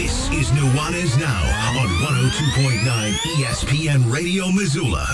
[0.00, 5.06] This is Nuanez Now on 102.9 ESPN Radio Missoula.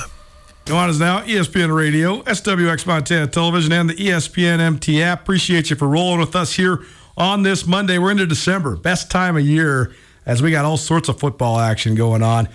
[0.67, 5.23] Nuanez Now, ESPN Radio, SWX Montana Television, and the ESPN MT app.
[5.23, 6.85] Appreciate you for rolling with us here
[7.17, 7.99] on this Monday.
[7.99, 9.93] We're into December, best time of year
[10.25, 12.49] as we got all sorts of football action going on.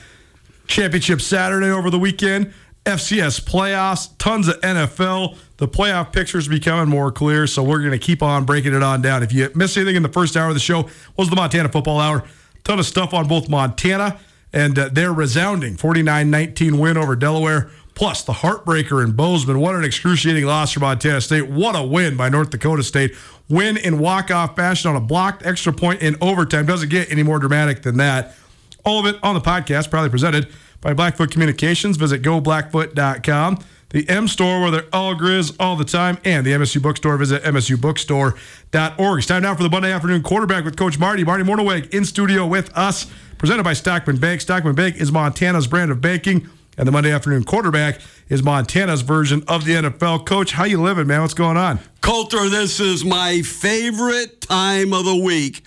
[0.67, 2.53] Championship Saturday over the weekend,
[2.85, 5.37] FCS playoffs, tons of NFL.
[5.57, 8.81] The playoff picture is becoming more clear, so we're going to keep on breaking it
[8.81, 9.21] on down.
[9.21, 11.99] If you missed anything in the first hour of the show, was the Montana Football
[11.99, 12.23] Hour.
[12.63, 14.19] Ton of stuff on both Montana
[14.51, 19.59] and uh, their resounding 49-19 win over Delaware, plus the heartbreaker in Bozeman.
[19.59, 21.49] What an excruciating loss for Montana State.
[21.49, 23.15] What a win by North Dakota State.
[23.47, 26.65] Win in walk-off fashion on a blocked extra point in overtime.
[26.65, 28.35] Doesn't get any more dramatic than that.
[28.83, 30.51] All of it on the podcast, proudly presented
[30.81, 31.97] by Blackfoot Communications.
[31.97, 33.59] Visit goblackfoot.com.
[33.91, 37.17] The M Store, where they're all grizz all the time, and the MSU Bookstore.
[37.17, 39.17] Visit msubookstore.org.
[39.17, 41.25] It's time now for the Monday afternoon quarterback with Coach Marty.
[41.25, 44.39] Marty Mornhinweg in studio with us, presented by Stockman Bank.
[44.39, 49.43] Stockman Bank is Montana's brand of banking, and the Monday afternoon quarterback is Montana's version
[49.49, 50.25] of the NFL.
[50.25, 51.19] Coach, how you living, man?
[51.19, 51.79] What's going on?
[51.99, 55.63] Colter, this is my favorite time of the week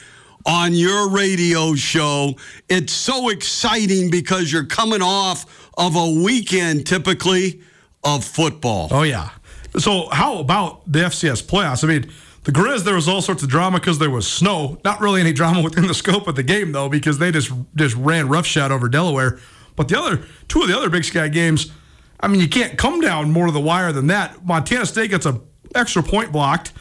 [0.47, 2.35] on your radio show.
[2.69, 7.61] It's so exciting because you're coming off of a weekend typically
[8.03, 8.89] of football.
[8.91, 9.31] Oh, yeah.
[9.79, 11.83] So, how about the FCS playoffs?
[11.83, 12.11] I mean,
[12.45, 14.79] the Grizz, there was all sorts of drama because there was snow.
[14.85, 17.97] Not really any drama within the scope of the game, though, because they just just
[17.97, 19.39] ran roughshod over Delaware.
[19.77, 21.73] But the other two of the other Big Sky games,
[22.21, 24.45] I mean, you can't come down more to the wire than that.
[24.45, 25.41] Montana State gets a
[25.75, 26.73] extra point blocked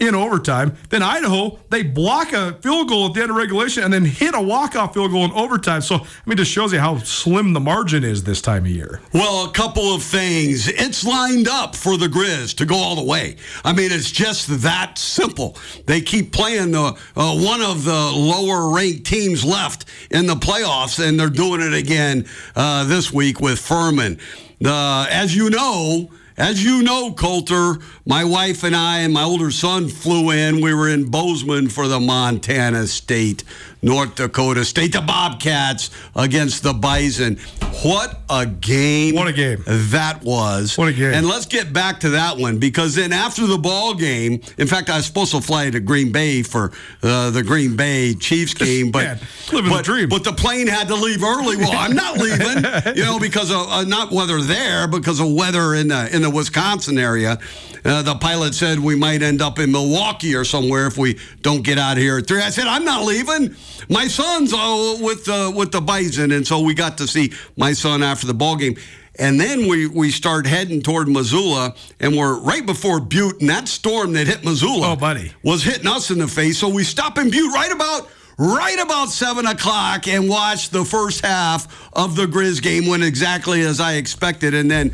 [0.00, 0.76] in overtime.
[0.90, 4.34] Then Idaho, they block a field goal at the end of regulation and then hit
[4.34, 5.82] a walk-off field goal in overtime.
[5.82, 9.00] So, I mean, just shows you how slim the margin is this time of year.
[9.12, 10.68] Well, a couple of things.
[10.68, 13.36] It's lined up for the Grizz to go all the way.
[13.64, 15.56] I mean, it's just that simple.
[15.86, 21.18] They keep playing the uh, one of the lower-ranked teams left in the playoffs, and
[21.18, 22.26] they're doing it again
[22.56, 24.18] uh, this week with Furman.
[24.64, 29.50] Uh, as you know, as you know, Colter, my wife and I and my older
[29.50, 30.60] son flew in.
[30.60, 33.44] We were in Bozeman for the Montana State
[33.82, 37.38] North Dakota State, the Bobcats against the Bison.
[37.84, 39.14] What a game!
[39.14, 40.78] What a game that was!
[40.78, 41.12] What a game!
[41.12, 44.88] And let's get back to that one because then after the ball game, in fact,
[44.88, 46.72] I was supposed to fly to Green Bay for
[47.02, 49.22] uh, the Green Bay Chiefs game, but
[49.52, 51.58] but, the but the plane had to leave early.
[51.58, 52.64] Well, I'm not leaving,
[52.96, 56.30] you know, because of uh, not weather there, because of weather in the in the
[56.30, 57.38] Wisconsin area.
[57.84, 61.62] Uh, the pilot said we might end up in Milwaukee or somewhere if we don't
[61.62, 62.40] get out of here at three.
[62.40, 63.54] I said I'm not leaving.
[63.90, 67.72] My son's uh, with uh, with the Bison, and so we got to see my
[67.74, 68.76] son after the ball game.
[69.16, 73.68] And then we, we start heading toward Missoula, and we're right before Butte, and that
[73.68, 75.32] storm that hit Missoula Oh, buddy.
[75.44, 76.58] was hitting us in the face.
[76.58, 78.08] So we stop in Butte right about
[78.38, 83.60] right about seven o'clock and watch the first half of the Grizz game went exactly
[83.60, 84.92] as I expected, and then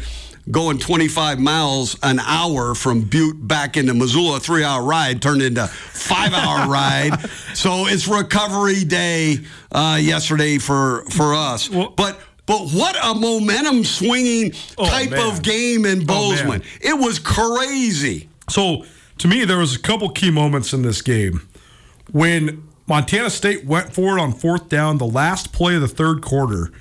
[0.50, 5.66] going 25 miles an hour from Butte back into Missoula, a three-hour ride turned into
[5.66, 7.18] five-hour ride.
[7.54, 9.38] So it's recovery day
[9.72, 12.20] uh, yesterday for for us, Well- but.
[12.46, 15.20] But what a momentum swinging Oh, type man.
[15.30, 16.04] of game in Oh.
[16.06, 16.62] Bozeman.
[16.80, 18.28] it was crazy.
[18.48, 18.84] So
[19.18, 21.46] to me, there was a couple key moments in this game
[22.10, 26.22] when Montana State went for it on fourth down, the last play of the third
[26.22, 26.72] quarter.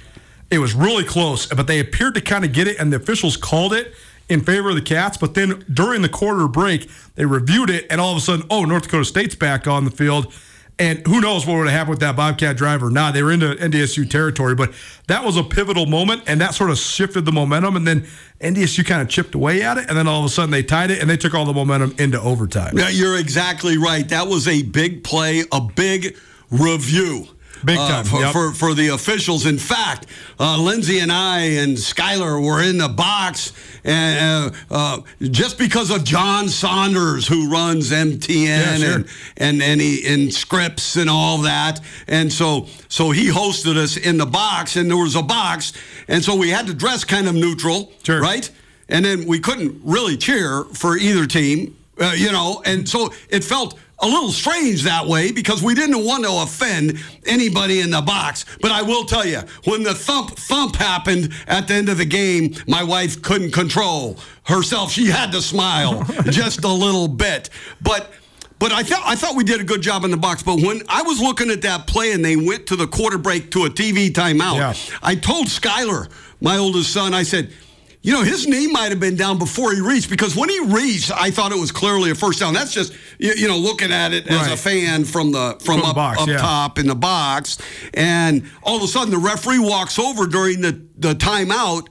[0.51, 3.37] It was really close, but they appeared to kind of get it, and the officials
[3.37, 3.93] called it
[4.29, 5.17] in favor of the Cats.
[5.17, 8.65] But then during the quarter break, they reviewed it, and all of a sudden, oh,
[8.65, 10.33] North Dakota State's back on the field.
[10.79, 13.13] And who knows what would have happened with that Bobcat drive or not.
[13.13, 14.73] They were into NDSU territory, but
[15.07, 17.75] that was a pivotal moment, and that sort of shifted the momentum.
[17.75, 18.07] And then
[18.39, 20.89] NDSU kind of chipped away at it, and then all of a sudden they tied
[20.89, 22.77] it, and they took all the momentum into overtime.
[22.77, 24.07] Yeah, you're exactly right.
[24.07, 26.17] That was a big play, a big
[26.49, 27.27] review.
[27.63, 28.31] Big uh, time, for, yep.
[28.31, 29.45] for, for the officials.
[29.45, 30.05] In fact,
[30.39, 33.51] uh, Lindsay and I and Skyler were in the box,
[33.83, 38.95] and uh, uh, just because of John Saunders, who runs MTN Yeah, sure.
[38.95, 39.05] and
[39.37, 44.17] and and, he, and scripts and all that, and so so he hosted us in
[44.17, 45.73] the box, and there was a box,
[46.07, 48.21] and so we had to dress kind of neutral, Sure.
[48.21, 48.49] right?
[48.87, 53.43] And then we couldn't really cheer for either team, uh, you know, and so it
[53.43, 58.01] felt a little strange that way because we didn't want to offend anybody in the
[58.01, 58.45] box.
[58.61, 62.05] But I will tell you, when the thump thump happened at the end of the
[62.05, 64.91] game, my wife couldn't control herself.
[64.91, 67.49] She had to smile just a little bit.
[67.81, 68.11] But
[68.57, 70.43] but I thought I thought we did a good job in the box.
[70.43, 73.51] But when I was looking at that play and they went to the quarter break
[73.51, 74.73] to a TV timeout, Yeah.
[75.01, 76.09] I told Skyler,
[76.41, 77.51] my oldest son, I said,
[78.01, 81.11] you know, his knee might have been down before he reached because when he reached,
[81.11, 82.53] I thought it was clearly a first down.
[82.53, 85.89] That's just you, you know looking at it as a fan from the from, From
[85.89, 86.37] up, box, up yeah.
[86.37, 87.57] top in the box,
[87.93, 91.87] and all of a sudden the referee walks over during the the timeout.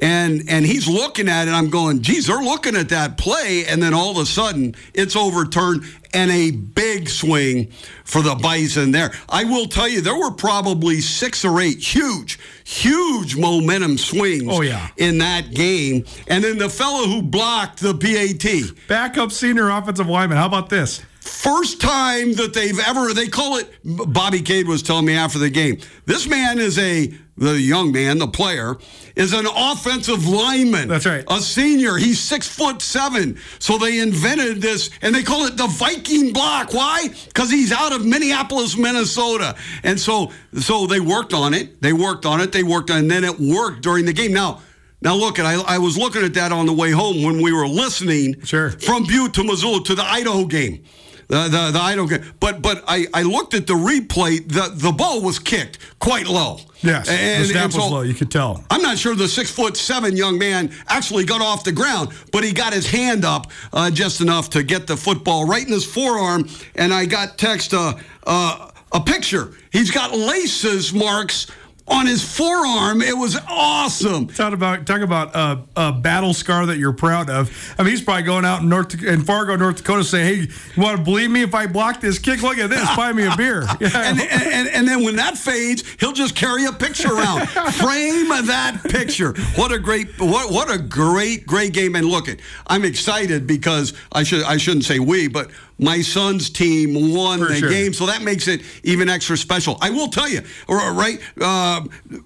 [0.00, 1.50] And and he's looking at it.
[1.50, 5.16] I'm going, geez, they're looking at that play, and then all of a sudden it's
[5.16, 5.84] overturned
[6.14, 7.70] and a big swing
[8.04, 9.10] for the Bison there.
[9.28, 14.62] I will tell you, there were probably six or eight huge, huge momentum swings Oh,
[14.62, 14.88] yeah.
[14.96, 16.04] in that game.
[16.28, 20.38] And then the fellow who blocked the PAT, Backup senior offensive lineman.
[20.38, 21.02] How about this?
[21.20, 25.50] first time that they've ever they call it Bobby Cade was telling me after the
[25.50, 25.78] game.
[26.06, 28.76] This man is a the young man, the player,
[29.16, 30.88] is an offensive lineman.
[30.88, 31.24] That's right.
[31.28, 31.96] A senior.
[31.96, 33.38] He's six foot seven.
[33.58, 36.72] So they invented this and they call it the Viking block.
[36.72, 37.08] Why?
[37.26, 39.56] Because he's out of Minneapolis, Minnesota.
[39.82, 41.80] And so so they worked on it.
[41.80, 42.52] They worked on it.
[42.52, 44.32] They worked on it, and then it worked during the game.
[44.32, 44.62] Now
[45.00, 47.52] now look, at I, I was looking at that on the way home when we
[47.52, 48.70] were listening Sure.
[48.70, 50.82] from Butte to Missoula to the Idaho game.
[51.28, 52.24] The, the, the Idaho game.
[52.40, 54.46] But but I, I looked at the replay.
[54.48, 56.60] The the ball was kicked quite low.
[56.80, 58.00] Yes, And- the snap so was low.
[58.00, 58.64] You could tell.
[58.70, 62.44] I'm not sure the six foot seven young man actually got off the ground, but
[62.44, 65.84] he got his hand up uh, just enough to get the football right in his
[65.84, 66.48] forearm.
[66.76, 67.94] And I got text uh,
[68.26, 69.52] uh, a picture.
[69.70, 71.46] He's got laces marks
[71.88, 73.02] on his forearm.
[73.02, 74.26] It was awesome.
[74.28, 77.50] Talk about talk about uh, a battle scar that you're proud of.
[77.78, 80.82] I mean, he's probably going out in North in Fargo, North Dakota, saying, "Hey, you
[80.82, 81.42] want to believe me?
[81.42, 82.88] If I block this kick, look at this.
[82.96, 83.90] Buy me a beer." Yeah.
[84.10, 87.46] and, and, and then when that fades, he'll just carry a picture around.
[87.74, 89.34] Frame that picture.
[89.54, 91.94] What a great what what a great great game.
[91.94, 96.50] And look it, I'm excited because I should I shouldn't say we, but my son's
[96.50, 97.70] team won For the sure.
[97.70, 99.78] game, so that makes it even extra special.
[99.80, 101.20] I will tell you, right?
[101.40, 101.82] Uh,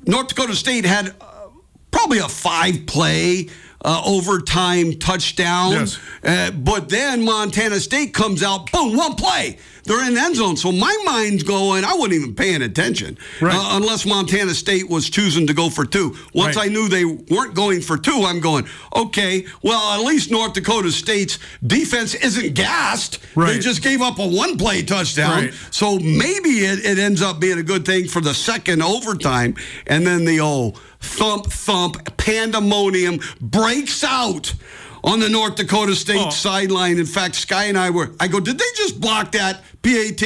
[0.07, 1.49] North Dakota State had uh,
[1.91, 3.49] probably a five play.
[3.85, 5.99] Uh, overtime touchdown, Yes.
[6.23, 9.59] uh, but then Montana State comes out, boom, one play.
[9.85, 10.57] They're in the end zone.
[10.57, 13.53] So my mind's going, I wasn't even paying attention Right.
[13.53, 16.17] uh, unless Montana State was choosing to go for two.
[16.33, 16.67] Once Right.
[16.67, 20.93] I knew they weren't going for two, I'm going, okay, well, at least North Dakota
[20.93, 23.19] State's defense isn't gassed.
[23.35, 25.47] They just gave up a one play touchdown.
[25.47, 25.55] Right.
[25.73, 29.57] So maybe it, it ends up being a good thing for the second overtime.
[29.89, 34.55] And then the old thump, thump, pandemonium breaks out
[35.05, 36.31] on the North Dakota State Oh.
[36.31, 36.99] sideline.
[36.99, 40.23] In fact, Sky and I were, I go, did they just block that PAT?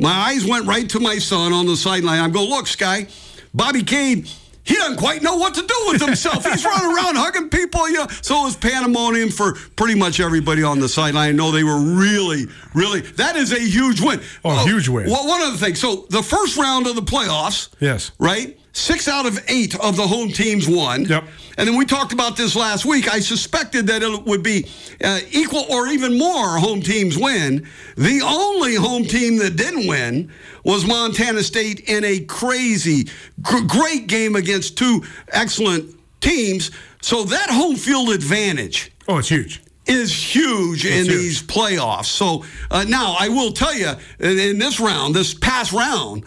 [0.00, 2.20] My eyes went right to my son on the sideline.
[2.20, 3.06] I go, look, Sky,
[3.54, 4.28] Bobby Cade.
[4.64, 6.44] He doesn't quite know what to do with himself.
[6.44, 8.06] He's running around hugging people, you know.
[8.20, 11.30] So it was pandemonium for pretty much everybody on the sideline.
[11.30, 12.44] I know they were really,
[12.74, 13.00] really.
[13.00, 14.20] That is a huge win.
[14.44, 15.08] Oh, huge win.
[15.08, 15.74] Well, one other thing.
[15.74, 17.70] So the first round of the playoffs.
[17.80, 18.10] Yes.
[18.18, 18.60] Right.
[18.78, 21.04] Six out of eight of the home teams won.
[21.04, 21.24] Yep.
[21.58, 23.12] And then we talked about this last week.
[23.12, 24.68] I suspected that it would be
[25.02, 27.66] uh, equal or even more home teams win.
[27.96, 30.30] The only home team that didn't win
[30.64, 33.08] was Montana State in a crazy,
[33.42, 36.70] gr- great game against two excellent teams.
[37.02, 39.60] So that home field advantage oh, it's huge.
[39.86, 41.08] is huge in huge.
[41.08, 42.06] these playoffs.
[42.06, 46.22] So uh, now I will tell you, in, in this round, this past round,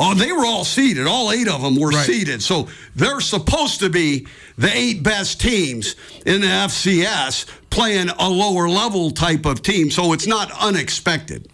[0.00, 1.06] oh, they were all seeded.
[1.06, 2.06] All eight of them were Right.
[2.06, 2.42] seeded.
[2.42, 4.26] So they're supposed to be
[4.58, 5.94] the eight best teams
[6.26, 9.90] in the FCS playing a lower level type of team.
[9.90, 11.48] So it's not unexpected.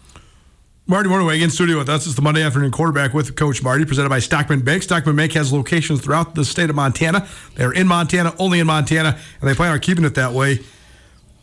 [0.89, 2.05] Marty Mornhinweg in studio with us.
[2.05, 4.83] It's the Monday afternoon quarterback with Coach Marty, presented by Stockman Bank.
[4.83, 7.27] Stockman Bank has locations throughout the state of Montana.
[7.55, 10.61] They're in Montana, only in Montana, and they plan on keeping it that way.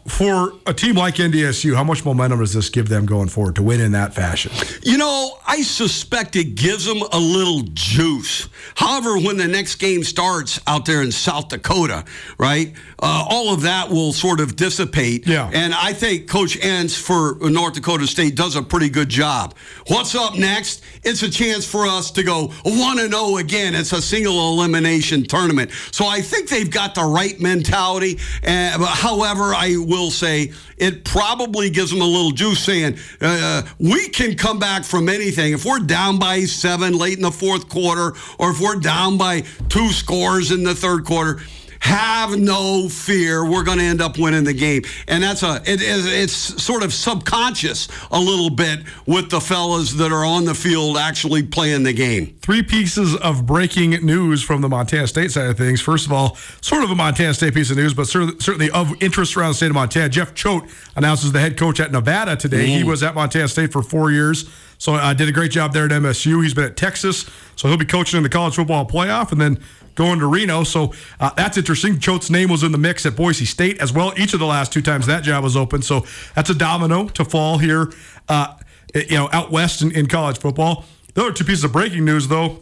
[0.06, 3.62] For a team like NDSU, how much momentum does this give them going forward to
[3.62, 4.52] win in that fashion?
[4.82, 8.48] You know, I suspect it gives them a little juice.
[8.74, 12.04] However, when the next game starts out there in South Dakota,
[12.36, 15.26] right, uh, all of that will sort of dissipate.
[15.26, 15.50] Yeah.
[15.52, 19.54] And I think Coach Entz for North Dakota State does a pretty good job.
[19.86, 20.82] What's up next?
[21.02, 23.74] It's a chance for us to go 1 0 again.
[23.74, 25.70] It's a single elimination tournament.
[25.92, 28.18] So I think they've got the right mentality.
[28.46, 34.08] Uh, however, I will say it probably gives them a little juice saying, uh, we
[34.08, 35.52] can come back from anything.
[35.52, 39.42] If we're down by seven late in the fourth quarter, or if we're down by
[39.68, 41.40] two scores in the third quarter,
[41.84, 43.44] have no fear.
[43.44, 44.84] We're going to end up winning the game.
[45.06, 50.10] And that's a, it, it's sort of subconscious a little bit with the fellas that
[50.10, 52.38] are on the field actually playing the game.
[52.40, 55.82] Three pieces of breaking news from the Montana State side of things.
[55.82, 59.36] First of all, sort of a Montana State piece of news, but certainly of interest
[59.36, 60.08] around the state of Montana.
[60.08, 60.64] Jeff Choate
[60.96, 62.64] announces the head coach at Nevada today.
[62.66, 62.78] Mm.
[62.78, 64.48] He was at Montana State for four years.
[64.78, 66.42] So I uh, did a great job there at MSU.
[66.42, 69.32] He's been at Texas, so he'll be coaching in the college football playoff.
[69.32, 69.58] And then
[69.94, 70.64] going to Reno.
[70.64, 71.98] So uh, that's interesting.
[71.98, 74.12] Choate's name was in the mix at Boise State as well.
[74.16, 75.82] Each of the last two times that job was open.
[75.82, 77.92] So that's a domino to fall here,
[78.28, 78.56] uh,
[78.94, 80.84] you know, out west in, in, college football.
[81.14, 82.60] The other two pieces of breaking news, though.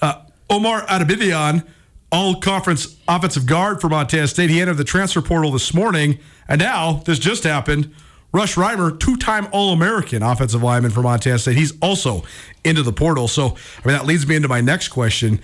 [0.00, 1.66] Uh, Omar Abedian,
[2.10, 4.50] all conference offensive guard for Montana State.
[4.50, 6.18] He entered the transfer portal this morning.
[6.48, 7.92] And now this just happened.
[8.32, 11.56] Rush Reimer, two time All American offensive lineman for Montana State.
[11.56, 12.24] He's also
[12.64, 13.28] into the portal.
[13.28, 15.40] So, I mean, that leads me into my next question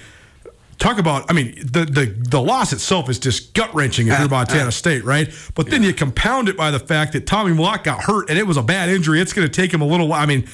[0.81, 4.27] talk about I mean the the the loss itself is just gut wrenching if you're
[4.27, 5.33] uh, Montana uh, State, right?
[5.55, 8.47] But then you compound it by the fact that Tommy Mellott got hurt and it
[8.47, 9.21] was a bad injury.
[9.21, 10.21] It's going to take him a little while.
[10.21, 10.49] I mean.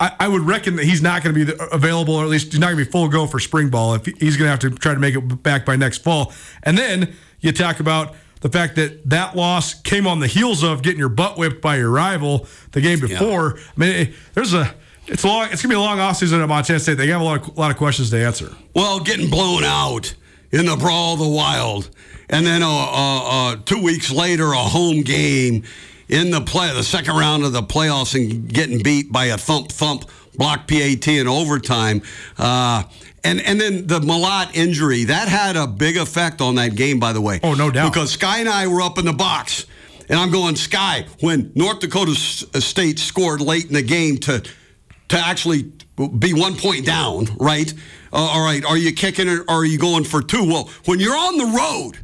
[0.00, 2.58] I, I would reckon that he's not going to be available, or at least he's
[2.58, 3.94] not going to be full go for spring ball.
[3.94, 6.32] If he's going to have to try to make it back by next fall,
[6.64, 10.82] and then you talk about the fact that that loss came on the heels of
[10.82, 13.54] getting your butt whipped by your rival the game before.
[13.56, 13.62] Yeah.
[13.76, 14.74] I mean, there's a
[15.06, 15.48] it's long.
[15.50, 16.94] It's gonna be a long offseason at Montana State.
[16.94, 18.54] They have a lot of a lot of questions to answer.
[18.74, 20.14] Well, getting blown out
[20.50, 21.90] in the brawl of the wild,
[22.28, 25.64] and then uh, uh, uh, two weeks later, a home game
[26.08, 29.70] in the play, the second round of the playoffs, and getting beat by a thump
[29.70, 30.04] thump
[30.36, 32.02] block PAT in overtime.
[32.38, 32.84] Uh,
[33.22, 37.12] and and then the Mellott injury that had a big effect on that game, by
[37.12, 37.40] the way.
[37.42, 37.92] Oh, no doubt.
[37.92, 39.66] Because Sky and I were up in the box,
[40.08, 44.42] and I'm going Sky when North Dakota State scored late in the game to
[45.14, 45.70] to actually
[46.18, 47.72] be one point down, right?
[48.12, 50.44] Uh, all right, are you kicking it or are you going for two?
[50.44, 51.98] Well, when you're on the road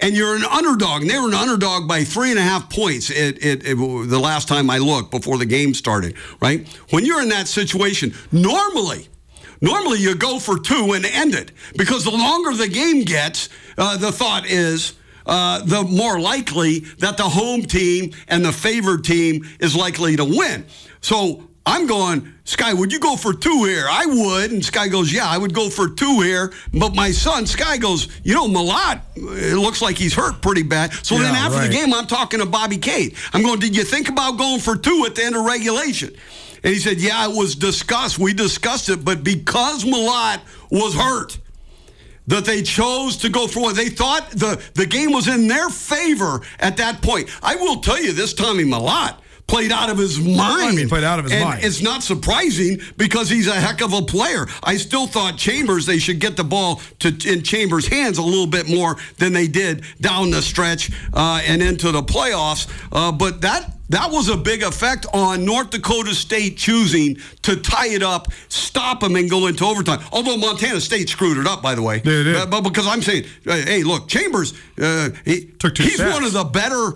[0.00, 3.08] and you're an underdog, and they were an underdog by three and a half points
[3.10, 6.66] it, it, it, the last time I looked before the game started, right?
[6.90, 9.06] When you're in that situation, normally,
[9.60, 13.96] normally you go for two and end it because the longer the game gets, uh,
[13.96, 14.94] the thought is,
[15.26, 20.24] uh, the more likely that the home team and the favored team is likely to
[20.24, 20.64] win.
[21.00, 23.84] So I'm going, Sky, would you go for two here?
[23.88, 24.50] I would.
[24.50, 26.52] And Sky goes, Yeah, I would go for two here.
[26.72, 30.92] But my son, Sky goes, You know, Mellott, it looks like he's hurt pretty bad.
[31.04, 31.66] So yeah, then after right.
[31.66, 33.14] the game, I'm talking to Bobby Cade.
[33.32, 36.14] I'm going, Did you think about going for two at the end of regulation?
[36.64, 38.18] And he said, Yeah, it was discussed.
[38.18, 39.04] We discussed it.
[39.04, 40.40] But because Mellott
[40.70, 41.38] was hurt,
[42.26, 43.74] that they chose to go for it.
[43.74, 47.28] They thought the, the game was in their favor at that point.
[47.42, 49.16] I will tell you this, Tommy Mellott
[49.50, 50.38] played out of his mind.
[50.38, 51.64] I mean, played out of his and mind.
[51.64, 54.46] It's not surprising because he's a heck of a player.
[54.62, 58.46] I still thought Chambers they should get the ball to in Chambers' hands a little
[58.46, 62.70] bit more than they did down the stretch uh, and into the playoffs.
[62.92, 67.88] Uh, but that that was a big effect on North Dakota State choosing to tie
[67.88, 70.00] it up, stop them, and go into overtime.
[70.12, 71.98] Although Montana State screwed it up, by the way.
[71.98, 72.34] They did.
[72.36, 76.32] But, but because I'm saying, hey, look, Chambers, uh, he, Took two he's one of
[76.32, 76.92] the better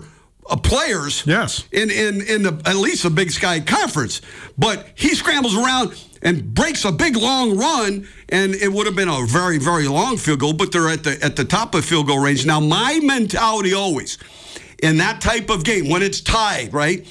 [0.49, 1.23] uh, players.
[1.25, 1.67] Yes.
[1.71, 4.21] In in in the at least the Big Sky Conference,
[4.57, 9.09] but he scrambles around and breaks a big long run, and it would have been
[9.09, 10.53] a very very long field goal.
[10.53, 12.59] But they're at the at the top of field goal range now.
[12.59, 14.17] My mentality always
[14.81, 17.07] in that type of game when it's tied, right?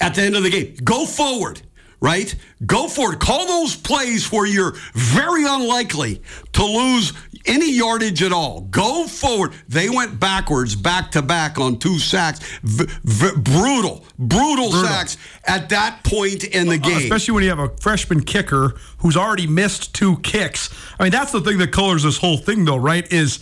[0.00, 1.62] At the end of the game, go forward
[2.00, 2.34] right?
[2.64, 3.20] Go for it.
[3.20, 7.12] Call those plays where you're very unlikely to lose
[7.46, 8.62] any yardage at all.
[8.62, 9.52] Go forward.
[9.68, 12.40] They went backwards, back to back on two sacks.
[12.62, 16.98] V- v- brutal, brutal, brutal, sacks at that point in the uh, game.
[16.98, 20.70] Especially when you have a freshman kicker who's already missed two kicks.
[20.98, 23.10] I mean, that's the thing that colors this whole thing, though, right?
[23.12, 23.40] Is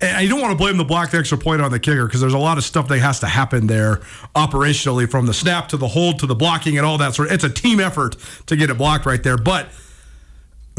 [0.00, 2.20] and you don't want to blame the block the extra point on the kicker because
[2.20, 3.96] there's a lot of stuff that has to happen there
[4.34, 7.34] operationally from the snap to the hold to the blocking and all that sort of
[7.34, 8.16] it's a team effort
[8.46, 9.68] to get it blocked right there but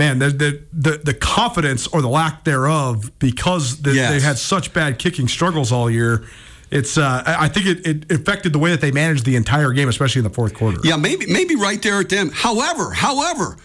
[0.01, 4.09] man, the the the, the confidence or the lack thereof because the, yes.
[4.11, 6.25] they had such bad kicking struggles all year.
[6.71, 6.97] It's.
[6.97, 10.19] Uh, I think it, it affected the way that they managed the entire game, especially
[10.19, 10.79] in the fourth quarter.
[10.83, 12.31] Yeah, maybe maybe right there at them.
[12.33, 13.57] However, however,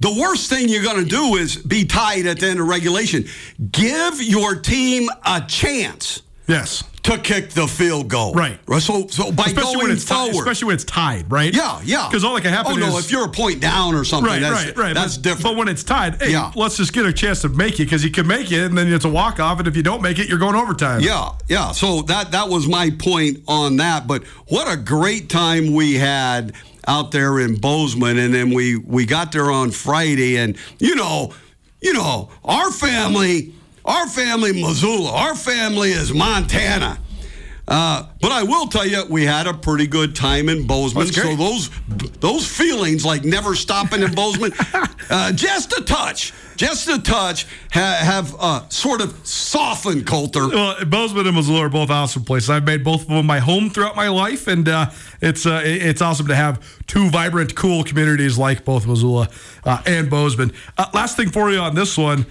[0.00, 3.24] the worst thing you're going to do is be tied at the end of regulation.
[3.70, 6.22] Give your team a chance.
[6.46, 8.32] Yes to kick the field goal.
[8.32, 8.58] Right.
[8.80, 11.54] So, so by especially going when it's forward, t- especially when it's tied, right?
[11.54, 12.06] Yeah, yeah.
[12.08, 12.72] Because all that can happen.
[12.72, 14.94] Oh no, is, if you're a point down or something, right, that's, right, right.
[14.94, 15.42] That's but, different.
[15.42, 16.52] But when it's tied, hey, yeah.
[16.54, 18.92] let's just get a chance to make it because you can make it, and then
[18.92, 21.00] it's a walk off, and if you don't make it, you're going overtime.
[21.00, 21.72] Yeah, yeah.
[21.72, 24.06] So that that was my point on that.
[24.06, 26.52] But what a great time we had
[26.86, 31.34] out there in Bozeman, and then we we got there on Friday, and you know,
[31.80, 33.54] you know, our family
[33.84, 35.12] our family Missoula.
[35.12, 36.98] Our family is Montana.
[37.68, 41.06] Uh, but I will tell you, we had a pretty good time in Bozeman.
[41.06, 41.70] So those
[42.18, 44.52] those feelings, like never stopping in Bozeman,
[45.10, 50.48] uh, just a touch, just a touch, ha- have uh, sort of softened Colter.
[50.48, 52.50] Well, Bozeman and Missoula are both awesome places.
[52.50, 56.02] I've made both of them my home throughout my life, and uh, it's uh, it's
[56.02, 59.28] awesome to have two vibrant, cool communities like both Missoula
[59.64, 60.52] uh, and Bozeman.
[60.76, 62.26] Uh, last thing for you on this one,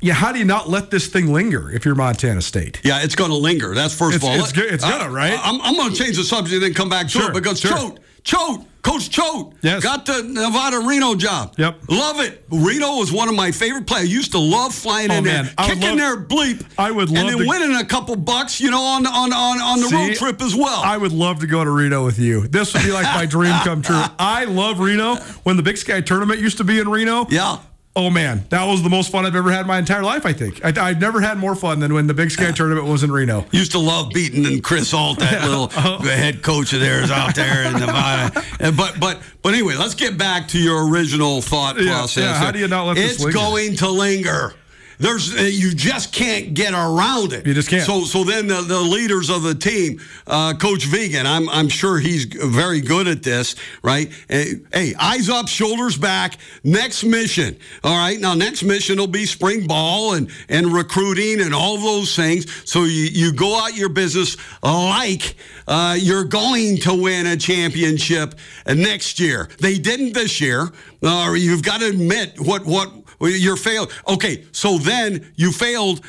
[0.00, 2.80] yeah, how do you not let this thing linger if you're Montana State?
[2.84, 3.74] Yeah, it's going to linger.
[3.74, 4.44] That's first It's- of all.
[4.48, 5.38] it's it's gonna, right?
[5.42, 7.60] I'm, I'm going to change the subject and then come back to Sure, it because
[7.60, 7.70] sure.
[7.76, 9.82] Choate, Choate, Coach Choate Yes.
[9.82, 11.54] got the Nevada Reno job.
[11.58, 11.80] Yep.
[11.88, 12.44] Love it.
[12.50, 14.04] Reno was one of my favorite players.
[14.08, 15.44] I used to love flying Oh, in man.
[15.46, 16.64] there, I kicking love- their bleep.
[16.78, 19.60] I would love And then to- winning a couple bucks, you know, on, on, on,
[19.60, 20.82] on the See, road trip as well.
[20.84, 22.46] I would love to go to Reno with you.
[22.46, 24.00] This would be like my dream come true.
[24.20, 25.16] I love Reno.
[25.42, 27.58] When the Big Sky tournament used to be in Reno, yeah.
[27.98, 30.26] Oh man, that was the most fun I've ever had in my entire life.
[30.26, 33.02] I think I, I've never had more fun than when the Big Sky tournament was
[33.02, 33.46] in Reno.
[33.52, 35.98] Used to love beating and Chris Ault, that little uh-huh.
[36.00, 38.38] head coach of theirs out there in Nevada.
[38.38, 42.22] Uh, and, but but but anyway, let's get back to your original thought process.
[42.22, 43.38] yeah, how do you not let this It's linger?
[43.38, 44.52] going to linger.
[44.98, 47.46] There's uh, you just can't get around it.
[47.46, 47.82] You just can't.
[47.82, 51.98] So so then the, the leaders of the team, uh, Coach Vigen, I'm I'm sure
[51.98, 54.10] he's very good at this, right?
[54.28, 56.38] Hey, hey, eyes up, shoulders back.
[56.64, 58.18] Next mission, all right.
[58.18, 62.46] Now next mission will be spring ball and and recruiting and all those things.
[62.68, 65.36] So you you go out your business like
[65.68, 68.34] uh, you're going to win a championship
[68.66, 69.48] next year.
[69.60, 70.70] They didn't this year.
[71.02, 73.92] Uh, you've got to admit what what you're failed.
[74.08, 76.00] Okay, so then you failed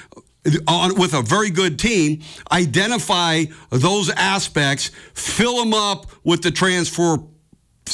[0.68, 2.22] on with a very good team.
[2.52, 7.18] Identify those aspects, fill them up with the transfer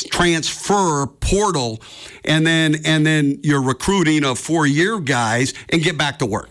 [0.09, 1.81] transfer portal,
[2.25, 6.49] and then and then you're recruiting of four year guys and get back to work.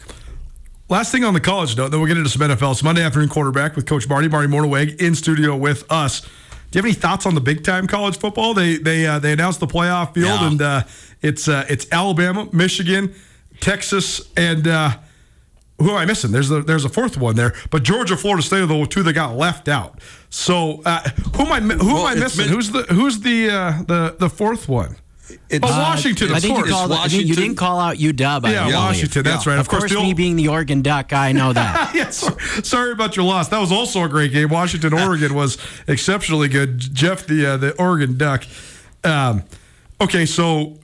[0.89, 2.73] Last thing on the college note, then we'll get into some NFL.
[2.73, 6.21] It's Monday afternoon quarterback with Coach Marty Marty Mornhinweg in studio with us.
[6.21, 8.55] Do you have any thoughts on the big time college football?
[8.55, 10.47] They they uh, they announced the playoff field, Yeah.
[10.49, 10.83] and uh,
[11.23, 13.15] it's uh, it's Alabama, Michigan,
[13.61, 14.91] Texas, and uh,
[15.79, 16.31] who am I missing?
[16.33, 19.13] There's a, there's a fourth one there, but Georgia, Florida State are the two that
[19.15, 20.01] got left out.
[20.31, 21.01] So uh,
[21.37, 22.47] who am I who Well, am I missing?
[22.47, 24.97] Mi- who's the who's the uh, the the fourth one?
[25.49, 26.69] It's- oh, Washington, I of think course.
[26.69, 26.93] you called.
[26.93, 28.45] I think you didn't call out UW.
[28.45, 28.75] I yeah, believe.
[28.75, 29.23] Washington.
[29.23, 29.53] That's Yeah.
[29.53, 29.61] right.
[29.61, 31.93] Of, course, the me being the Oregon Duck, I know that.
[31.95, 33.49] yeah, so- sorry about your loss.
[33.49, 34.51] That was also a great game.
[34.51, 35.57] Washington, Oregon was
[35.89, 36.79] exceptionally good.
[36.81, 38.45] Jeff, the uh, the Oregon Duck.
[39.05, 39.45] Um,
[40.03, 40.79] okay, so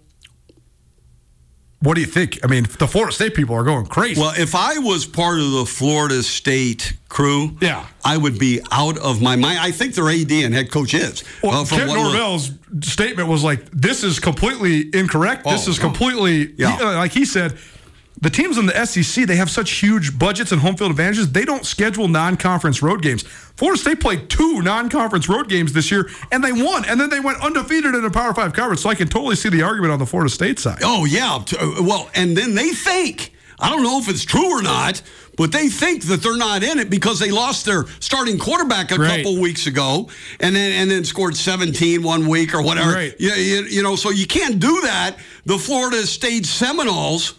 [1.81, 2.41] what do you think?
[2.43, 4.21] I mean, the Florida State people are going crazy.
[4.21, 7.87] Well, if I was part of the Florida State crew, Yeah.
[8.05, 9.59] I would be out of my mind.
[9.61, 11.23] I think their AD and head coach is.
[11.43, 12.51] Well, uh, Kent Norvell's
[12.83, 15.45] statement was like, "This is completely incorrect.
[15.45, 16.77] this Oh, is completely Yeah.
[16.77, 17.57] he- uh, like he said."
[18.21, 21.31] The teams in the SEC they have such huge budgets and home field advantages.
[21.31, 23.23] They don't schedule non-conference road games.
[23.23, 26.85] Florida State played two non-conference road games this year, and they won.
[26.87, 28.83] And then they went undefeated in a Power Five conference.
[28.83, 30.81] So I can totally see the argument on the Florida State side.
[30.83, 31.37] Oh yeah.
[31.37, 35.03] Uh, Well, and then they think I don't know if it's true or not,
[35.37, 38.97] but they think that they're not in it because they lost their starting quarterback a
[38.97, 39.17] Right.
[39.25, 40.09] couple weeks ago,
[40.41, 42.93] and then and then scored 17 one week or whatever.
[42.93, 43.15] Right.
[43.19, 45.17] Yeah, you, you know, so you can't do that.
[45.47, 47.35] The Florida State Seminoles.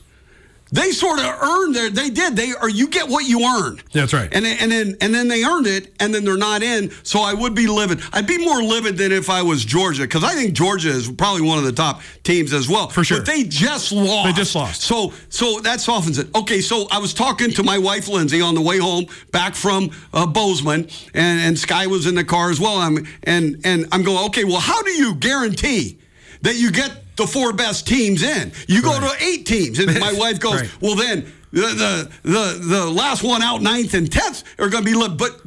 [0.72, 1.90] They sort of earned their.
[1.90, 2.36] They did.
[2.36, 3.82] They or you get what you earn.
[3.92, 4.30] That's right.
[4.32, 6.92] And then, and then and then they earned it, and then they're not in.
[7.04, 8.02] So I would be livid.
[8.14, 11.42] I'd be more livid than if I was Georgia, because I think Georgia is probably
[11.42, 12.90] one of the top teams as well.
[12.90, 13.18] For sure.
[13.18, 14.28] But they just lost.
[14.28, 14.82] They just lost.
[14.82, 16.28] So so that softens it.
[16.36, 19.90] Okay, so I was talking to my wife Lindsay on the way home back from
[20.14, 22.78] uh, Bozeman, and, and Sky was in the car as well.
[22.78, 24.26] I'm and and I'm going.
[24.28, 25.98] Okay, well, how do you guarantee
[26.42, 28.52] that you get the four best teams in?
[28.68, 29.20] You go Right.
[29.20, 30.72] to eight teams, and my wife goes, Right.
[30.82, 34.90] well, then the the the, the last one out, ninth and tenth, are going to
[34.92, 35.40] be li- but.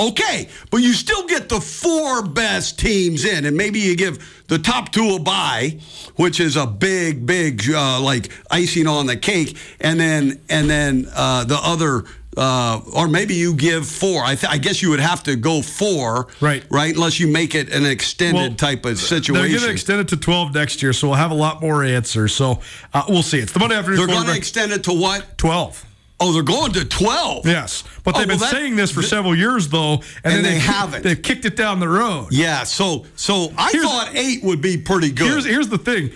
[0.00, 4.58] Okay, but you still get the four best teams in, and maybe you give the
[4.58, 5.78] top two a bye,
[6.16, 11.06] which is a big, big uh, like icing on the cake, and then and then
[11.14, 12.04] uh, the other,
[12.36, 14.24] uh, or maybe you give four.
[14.24, 16.64] I, th- I guess you would have to go four, Right.
[16.70, 19.34] Right, unless you make it an extended type of situation.
[19.34, 21.84] They're going to extend it to 12 next year, so we'll have a lot more
[21.84, 22.34] answers.
[22.34, 22.60] So
[22.94, 23.38] uh, we'll see.
[23.38, 25.36] It's the Monday afternoon They're going to extend it to what?
[25.38, 25.86] 12.
[26.24, 27.44] Oh, they're going to twelve.
[27.48, 30.36] Yes, but Oh, they've well, been that- saying this for several years, though, and, then
[30.36, 31.02] And they they've- haven't.
[31.02, 32.28] They've kicked it down the road.
[32.30, 35.26] Yeah, so so I Here's- thought eight would be pretty good.
[35.26, 36.12] Here's here's the thing.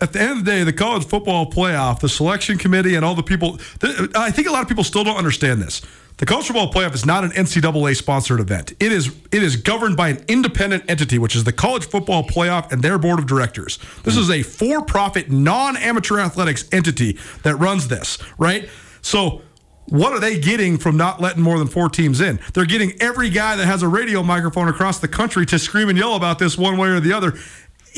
[0.00, 3.14] At the end of the day, the college football playoff, the selection committee, and all
[3.14, 3.58] the people.
[3.80, 5.82] th- I think a lot of people still don't understand this.
[6.18, 8.72] The college football playoff is not an NCAA sponsored event.
[8.80, 12.72] It is it is governed by an independent entity, which is the college football playoff
[12.72, 13.78] and their board of directors.
[14.02, 18.68] This is a for profit, non amateur athletics entity that runs this, right?
[19.00, 19.42] So
[19.86, 22.40] what are they getting from not letting more than four teams in?
[22.52, 25.96] They're getting every guy that has a radio microphone across the country to scream and
[25.96, 27.34] yell about this one way or the other.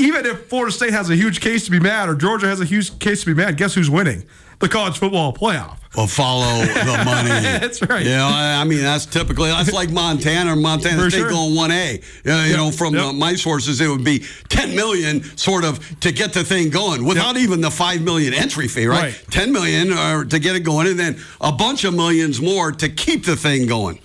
[0.01, 2.65] Even if Florida State has a huge case to be mad or Georgia has a
[2.65, 4.25] huge case to be mad, guess who's winning?
[4.61, 5.79] The college football playoff.
[5.97, 7.29] Well, follow the money.
[7.61, 8.05] That's right.
[8.05, 11.31] You know, I mean, that's typically that's like Montana or Montana For State sure.
[11.31, 11.95] going one A.
[11.95, 13.03] You know, you know, from Yep.
[13.05, 17.05] uh, my sources, it would be ten million, sort of, to get the thing going,
[17.05, 19.03] without even the five million entry fee, right?
[19.03, 19.25] Right.
[19.31, 22.89] Ten million uh, to get it going, and then a bunch of millions more to
[22.89, 23.99] keep the thing going.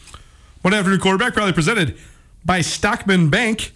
[0.64, 1.98] One afternoon quarterback proudly presented
[2.44, 3.74] by Stockman Bank.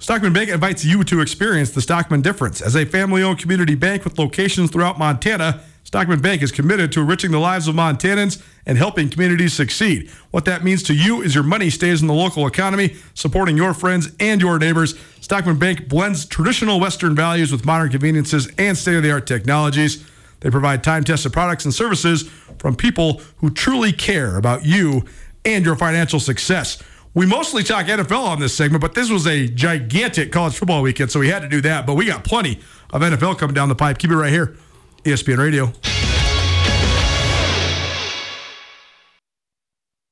[0.00, 2.62] Stockman Bank invites you to experience the Stockman difference.
[2.62, 7.00] As a family owned community bank with locations throughout Montana, Stockman Bank is committed to
[7.00, 10.08] enriching the lives of Montanans and helping communities succeed.
[10.30, 13.74] What that means to you is your money stays in the local economy, supporting your
[13.74, 14.94] friends and your neighbors.
[15.20, 20.06] Stockman Bank blends traditional Western values with modern conveniences and state of the art technologies.
[20.40, 22.22] They provide time tested products and services
[22.58, 25.06] from people who truly care about you
[25.44, 26.80] and your financial success.
[27.14, 31.10] We mostly talk NFL on this segment, but this was a gigantic college football weekend,
[31.10, 31.86] so we had to do that.
[31.86, 33.98] But we got plenty of NFL coming down the pipe.
[33.98, 34.56] Keep it right here,
[35.04, 35.72] ESPN Radio.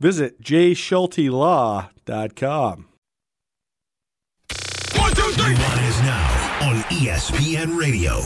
[0.00, 2.88] Visit jschultelaw.com.
[4.96, 5.12] One
[5.84, 8.22] is now on ESPN Radio.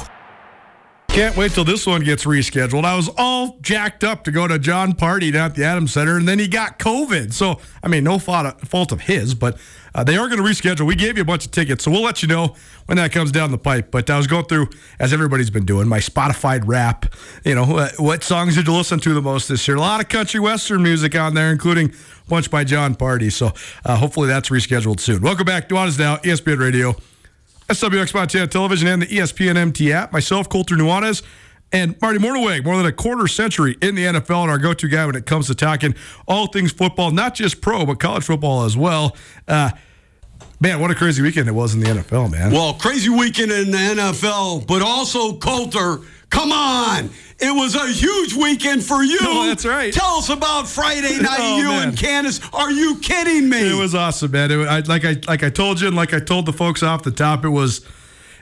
[1.09, 2.85] Can't wait till this one gets rescheduled.
[2.85, 6.17] I was all jacked up to go to Jon Pardi down at the Adams Center,
[6.17, 7.33] and then he got COVID.
[7.33, 9.59] So, I mean, no fault fault of his, but
[9.97, 10.87] uh, they are going to reschedule.
[10.87, 12.55] We gave you a bunch of tickets, so we'll let you know
[12.87, 13.91] when that comes down the pipe.
[13.91, 14.69] But I was going through,
[15.01, 17.13] as everybody's been doing, my Spotify wrap.
[17.45, 19.77] You know, what, what songs did you listen to the most this year?
[19.77, 23.33] A lot of country western music on there, including a bunch by Jon Pardi.
[23.33, 23.53] So,
[23.85, 25.23] uh, hopefully that's rescheduled soon.
[25.23, 25.69] Welcome back.
[25.69, 26.95] Nuanez Now, E ESPN Radio.
[27.69, 30.11] SWX Montana Television and the ESPN MT app.
[30.13, 31.23] Myself, Colter Nuanez,
[31.71, 32.65] and Marty Mornhinweg.
[32.65, 35.49] More than a quarter century in the NFL and our go-to guy when it comes
[35.49, 35.95] to talking
[36.27, 39.15] all things football, not just pro, but college football as well.
[39.47, 39.71] Uh,
[40.61, 42.53] man, what a crazy weekend it was in the NFL, man.
[42.53, 45.99] Well, crazy weekend in the NFL, but also Colter.
[46.31, 47.11] Come on.
[47.41, 49.19] It was a huge weekend for you.
[49.23, 49.93] Oh, that's right.
[49.93, 51.89] Tell us about Friday night, Oh, you man.
[51.91, 52.41] and Candace.
[52.53, 53.71] Are you kidding me?
[53.71, 54.51] It was awesome, man.
[54.51, 57.03] It, I, like I like I told you, and like I told the folks off
[57.05, 57.87] the top, it was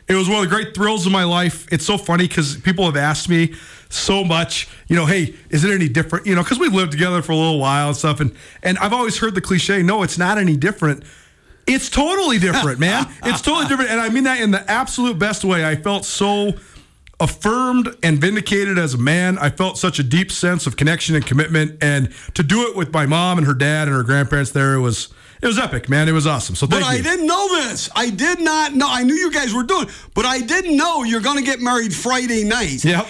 [0.08, 1.70] it was one of the great thrills of my life.
[1.70, 3.54] It's so funny because people have asked me
[3.90, 6.26] so much, you know, hey, is it any different?
[6.26, 8.94] You know, because we've lived together for a little while and stuff, and and I've
[8.94, 11.04] always heard the cliche, no, it's not any different.
[11.66, 13.06] It's totally different, man.
[13.24, 15.66] It's totally different, and I mean that in the absolute best way.
[15.66, 16.54] I felt so
[17.18, 19.38] affirmed and vindicated as a man.
[19.38, 22.92] I felt such a deep sense of connection and commitment, and to do it with
[22.92, 25.08] my mom and her dad and her grandparents there, it was
[25.42, 26.08] it was epic, man.
[26.08, 26.54] It was awesome.
[26.54, 27.90] So thank But thank I didn't know this.
[27.94, 28.88] I did not know.
[28.88, 31.94] I knew you guys were doing, but I didn't know you're going to get married
[31.94, 32.84] Friday night.
[32.84, 33.06] Yep.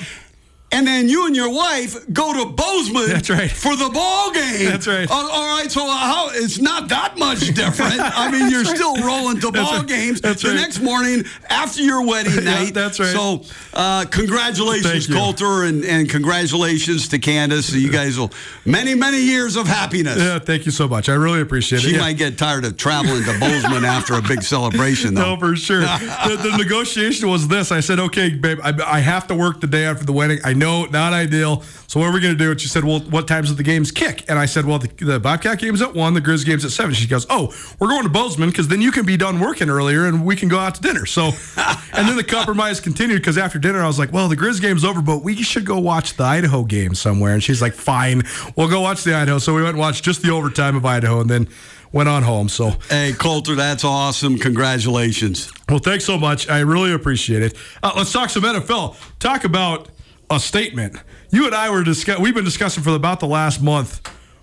[0.73, 3.51] And then you and your wife go to Bozeman That's right.
[3.51, 4.67] for the ball game.
[4.67, 5.09] That's right.
[5.09, 7.95] Uh, all right, so how it's not that much different.
[8.01, 9.87] I mean, you're still rolling to ball right.
[9.87, 10.57] games That's the right.
[10.57, 12.75] next morning after your wedding Yeah, night.
[12.75, 13.15] that's right.
[13.15, 15.07] So, uh, congratulations.
[15.07, 17.71] Colter, and, and congratulations to Candace.
[17.71, 18.33] So You guys will
[18.65, 20.19] many, many years of happiness.
[20.19, 21.09] Yeah, thank you so much.
[21.09, 21.83] I really appreciate it.
[21.87, 22.01] She Yeah.
[22.01, 25.37] might get tired of traveling to Bozeman after a big celebration, though.
[25.37, 25.83] No, for sure.
[25.83, 27.71] the, the negotiation was this.
[27.71, 30.41] I said, okay, babe, I, I have to work the day after the wedding.
[30.45, 31.63] I know no, not ideal.
[31.87, 32.51] So what are we going to do?
[32.51, 34.25] And she said, well, what times do the games kick?
[34.29, 36.93] And I said, well, the, the Bobcat game's at one, the Grizz game's at seven.
[36.93, 40.07] She goes, oh, we're going to Bozeman because then you can be done working earlier
[40.07, 41.07] and we can go out to dinner.
[41.07, 41.27] So,
[41.93, 44.85] and then the compromise continued because after dinner I was like, well, the Grizz game's
[44.85, 47.33] over, but we should go watch the Idaho game somewhere.
[47.33, 48.23] And she's like, fine,
[48.57, 49.39] we'll go watch the Idaho.
[49.39, 51.49] So we went and watched just the overtime of Idaho and then
[51.93, 52.49] went on home.
[52.49, 54.37] So, Hey, Colter, that's awesome.
[54.39, 55.53] Congratulations.
[55.69, 56.49] well, thanks so much.
[56.49, 57.57] I really appreciate it.
[57.83, 58.97] Uh, let's talk some NFL.
[59.21, 59.89] Talk about
[60.31, 60.97] a statement.
[61.31, 64.01] You and I were discuss- We've been discussing for about the last month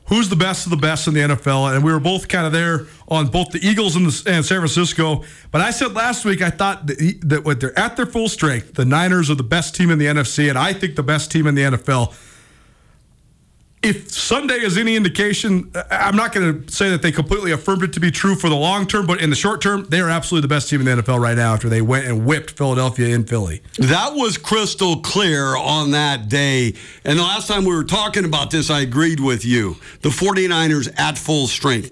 [0.07, 2.51] who's the best of the best in the NFL, and we were both kind of
[2.51, 5.23] there on both the Eagles and, the, and San Francisco.
[5.51, 8.85] But I said last week I thought that, that they're at their full strength, the
[8.85, 11.55] Niners are the best team in the NFC, and I think the best team in
[11.55, 12.13] the NFL
[13.83, 17.93] if Sunday is any indication, I'm not going to say that they completely affirmed it
[17.93, 20.47] to be true for the long term, but in the short term, they are absolutely
[20.47, 23.25] the best team in the NFL right now after they went and whipped Philadelphia in
[23.25, 23.61] Philly.
[23.77, 26.73] That was crystal clear on that day.
[27.03, 29.75] And the last time we were talking about this, I agreed with you.
[30.01, 31.91] The 49ers at full strength.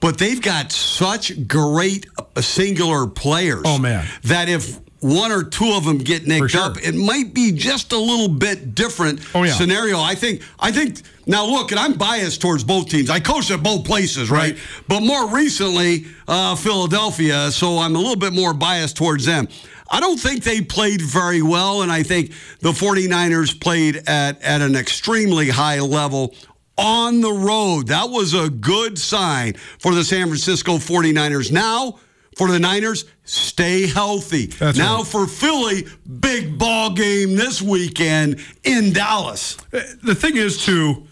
[0.00, 3.62] But they've got such great uh, singular players.
[3.64, 4.06] Oh, man.
[4.22, 6.62] That if one or two of them get nicked sure.
[6.62, 9.52] up, it might be just a little bit different Oh, yeah.
[9.52, 10.00] scenario.
[10.00, 10.42] I think.
[10.58, 11.02] I think.
[11.26, 13.10] Now look, and I'm biased towards both teams.
[13.10, 14.52] I coached at both places, right?
[14.54, 14.58] Right.
[14.88, 17.50] But more recently, uh, Philadelphia.
[17.50, 19.46] So I'm a little bit more biased towards them.
[19.90, 24.60] I don't think they played very well, and I think the 49ers played at, at
[24.62, 26.34] an extremely high level
[26.76, 27.88] on the road.
[27.88, 31.50] That was a good sign for the San Francisco 49ers.
[31.50, 31.98] Now,
[32.38, 34.46] for the Niners, stay healthy.
[34.46, 35.06] That's now right.
[35.06, 35.86] for Philly,
[36.20, 39.58] big ball game this weekend in Dallas.
[39.72, 41.06] Uh, the thing is, too,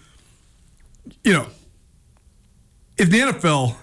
[1.24, 1.46] you know,
[2.96, 3.74] if the NFL,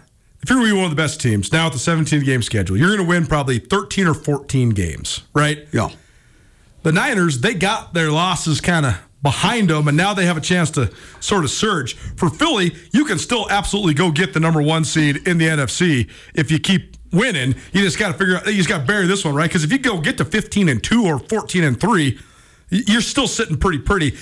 [0.41, 2.87] if you're to one of the best teams now with the 17 game schedule, you're
[2.87, 5.67] going to win probably 13 or 14 games, right?
[5.73, 5.89] Yeah.
[6.83, 10.41] the Niners, they got their losses kind of behind them, and now they have a
[10.41, 11.95] chance to sort of surge.
[11.95, 16.09] For Philly, you can still absolutely go get the number one seed in the NFC
[16.33, 17.55] if you keep winning.
[17.71, 19.49] You just got to figure out, you just got to bury this one, right?
[19.49, 22.19] Because if you go get to 15 and 2 or 14 and 3,
[22.69, 24.17] you're still sitting pretty, pretty.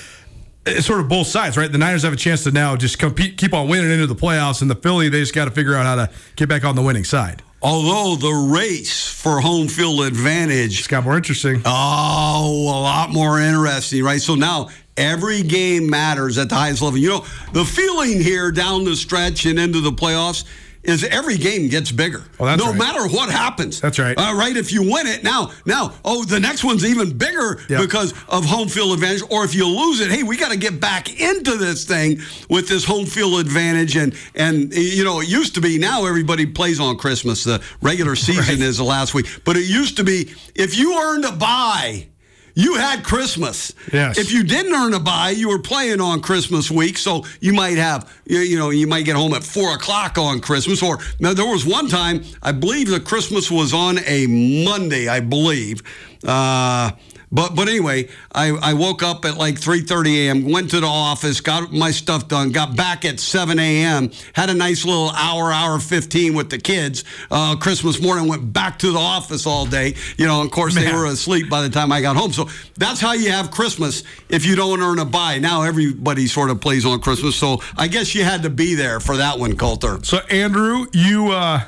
[0.65, 1.71] It's sort of both sides, right?
[1.71, 4.61] The Niners have a chance to now just compete, keep on winning into the playoffs,
[4.61, 6.83] and the Philly, they just got to figure out how to get back on the
[6.83, 7.41] winning side.
[7.63, 11.61] Although the race for home field advantage It's got more interesting.
[11.63, 14.19] Oh, a lot more interesting, right?
[14.19, 16.97] So now every game matters at the highest level.
[16.97, 20.43] You know, the feeling here down the stretch and into the playoffs
[20.83, 22.23] is every game gets bigger.
[22.39, 22.77] Oh, that's no right.
[22.77, 23.79] matter what happens.
[23.79, 24.17] That's right.
[24.17, 24.57] Uh, right.
[24.57, 27.81] If you win it now, now, oh, the next one's even bigger Yep.
[27.81, 29.21] because of home field advantage.
[29.29, 32.67] Or if you lose it, hey, we got to get back into this thing with
[32.67, 33.95] this home field advantage.
[33.95, 37.43] And and you know, it used to be now everybody plays on Christmas.
[37.43, 41.25] The regular season is the last week, but it used to be if you earned
[41.25, 42.07] a bye.
[42.53, 43.73] You had Christmas.
[43.91, 44.17] Yes.
[44.17, 47.77] If you didn't earn a buy, you were playing on Christmas week, so you might
[47.77, 50.83] have, you, know, you might get home at four o'clock on Christmas.
[50.83, 55.19] Or now there was one time, I believe the Christmas was on a Monday, I
[55.19, 55.81] believe.
[56.25, 56.91] Uh,
[57.31, 60.51] but but anyway, I, I woke up at like 3:30 a.m.
[60.51, 64.11] Went to the office, got my stuff done, got back at 7 a.m.
[64.33, 67.03] Had a nice little hour, hour 15 with the kids.
[67.29, 69.95] Uh, Christmas morning, went back to the office all day.
[70.17, 72.33] You know, of course they were asleep by the time I got home.
[72.33, 75.39] So that's how you have Christmas if you don't earn a buy.
[75.39, 77.35] Now everybody sort of plays on Christmas.
[77.35, 79.99] So I guess you had to be there for that one, Colter.
[80.03, 81.61] So Andrew, you uh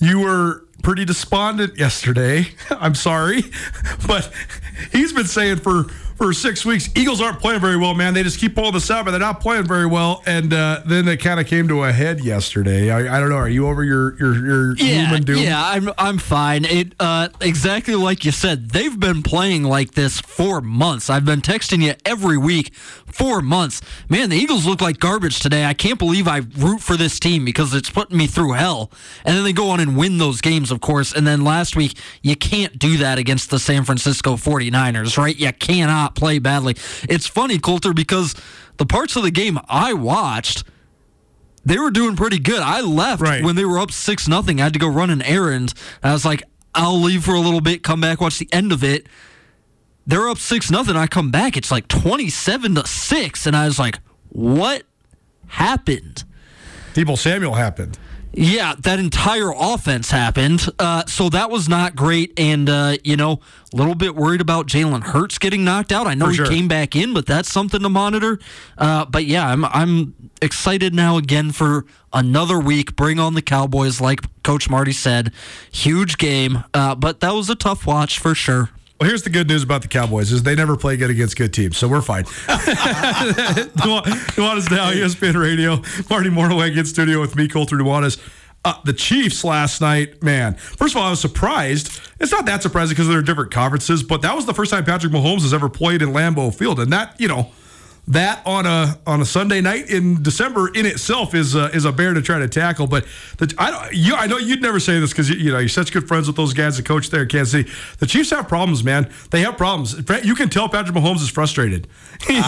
[0.00, 2.48] you were pretty despondent yesterday.
[2.70, 3.42] I'm sorry,
[4.06, 4.32] but
[4.92, 5.86] he's been saying for
[6.22, 8.14] for six weeks, Eagles aren't playing very well, man.
[8.14, 10.22] They just keep pulling this out, but they're not playing very well.
[10.24, 12.92] And uh, then it kind of came to a head yesterday.
[12.92, 13.34] I, I don't know.
[13.38, 15.38] Are you over your your your Yeah, and doom?
[15.38, 16.64] yeah, I'm I'm fine.
[16.64, 18.68] It uh, exactly like you said.
[18.70, 21.10] They've been playing like this for months.
[21.10, 22.72] I've been texting you every week
[23.12, 23.80] for months.
[24.08, 25.64] Man, the Eagles look like garbage today.
[25.64, 28.92] I can't believe I root for this team because it's putting me through hell.
[29.24, 31.12] And then they go on and win those games, of course.
[31.12, 35.36] And then last week, you can't do that against the San Francisco 49ers, right?
[35.36, 36.74] You cannot play badly.
[37.08, 38.34] It's funny, Colter, because
[38.78, 40.64] the parts of the game I watched
[41.64, 42.58] they were doing pretty good.
[42.60, 43.40] I left Right.
[43.44, 44.60] when they were up six nothing.
[44.60, 45.72] I had to go run an errand.
[46.02, 46.42] I was like,
[46.74, 49.06] I'll leave for a little bit, come back, watch the end of it.
[50.04, 50.96] They're up six nothing.
[50.96, 54.82] I come back, it's like twenty seven to six, and I was like, what
[55.46, 56.24] happened?
[56.94, 57.96] Deebo Samuel happened.
[58.34, 60.66] Yeah, that entire offense happened.
[60.78, 62.32] Uh, so that was not great.
[62.38, 63.40] And, uh, you know,
[63.72, 66.06] a little bit worried about Jalen Hurts getting knocked out.
[66.06, 68.38] I know he came back in, but that's something to monitor.
[68.78, 72.96] Uh, but yeah, I'm, I'm excited now again for another week.
[72.96, 75.32] Bring on the Cowboys, like Coach Marty said.
[75.70, 76.64] Huge game.
[76.72, 78.70] Uh, but that was a tough watch for sure.
[79.02, 81.52] Well, here's the good news about the Cowboys is they never play good against good
[81.52, 82.22] teams, so we're fine.
[83.82, 85.82] Nuanez now, ESPN Radio.
[86.08, 88.24] Marty Mornhinweg in studio with me, Colter Nuanez.
[88.64, 90.54] Uh, the Chiefs last night, man.
[90.54, 91.98] First of all, I was surprised.
[92.20, 95.12] It's not that surprising because they're different conferences, but that was the first time Patrick
[95.12, 97.50] Mahomes has ever played in Lambeau Field, and that you know
[98.08, 101.92] that on a on a Sunday night in December in itself is a, is a
[101.92, 102.88] bear to try to tackle.
[102.88, 103.06] But
[103.38, 105.92] the, I you, I know you'd never say this because you, you, know you're such
[105.92, 107.70] good friends with those guys that coach there in Kansas City.
[107.98, 109.08] The Chiefs have problems, man.
[109.30, 109.94] They have problems.
[110.24, 111.86] You can tell Patrick Mahomes is frustrated.
[112.28, 112.38] You're,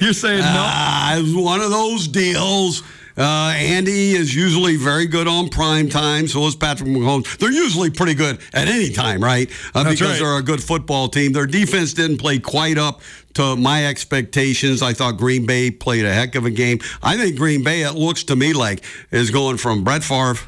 [0.00, 0.66] you're, saying no.
[0.66, 2.82] Uh, it was one of those deals
[3.20, 6.26] uh, Andy is usually very good on prime time.
[6.26, 7.36] So is Patrick Mahomes.
[7.36, 9.50] They're usually pretty good at any time, right?
[9.74, 10.18] Uh, because right.
[10.18, 11.32] they're a good football team.
[11.32, 13.02] Their defense didn't play quite up
[13.34, 14.80] to my expectations.
[14.80, 16.78] I thought Green Bay played a heck of a game.
[17.02, 20.40] I think Green Bay, it looks to me like, is going from Brett Favre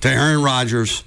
[0.00, 1.04] to Aaron Rodgers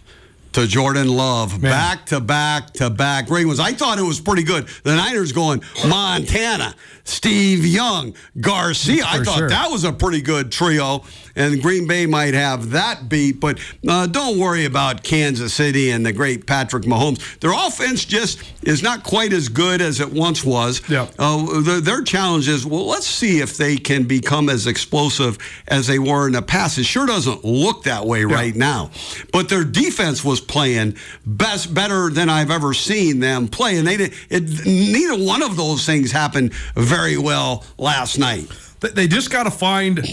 [0.54, 1.72] to Jordan Love, Man.
[1.72, 3.60] back to back to back great ones.
[3.60, 4.68] I thought it was pretty good.
[4.84, 9.04] The Niners going Montana, Steve Young, Garcia.
[9.04, 9.50] For I thought sure.
[9.50, 11.04] that was a pretty good trio
[11.40, 13.40] and Green Bay might have that beat.
[13.40, 17.40] But uh, don't worry about Kansas City and the great Patrick Mahomes.
[17.40, 20.88] Their offense just is not quite as good as it once was.
[20.90, 21.08] Yeah.
[21.18, 25.88] Uh, their, their challenge is well, let's see if they can become as explosive as
[25.88, 26.78] they were in the past.
[26.78, 28.36] It sure doesn't look that way yeah.
[28.36, 28.92] right now.
[29.32, 33.98] But their defense was playing best, better than I've ever seen them play, and they
[33.98, 34.14] did.
[34.30, 38.48] It, neither one of those things happened very well last night.
[38.82, 40.06] They just got to find.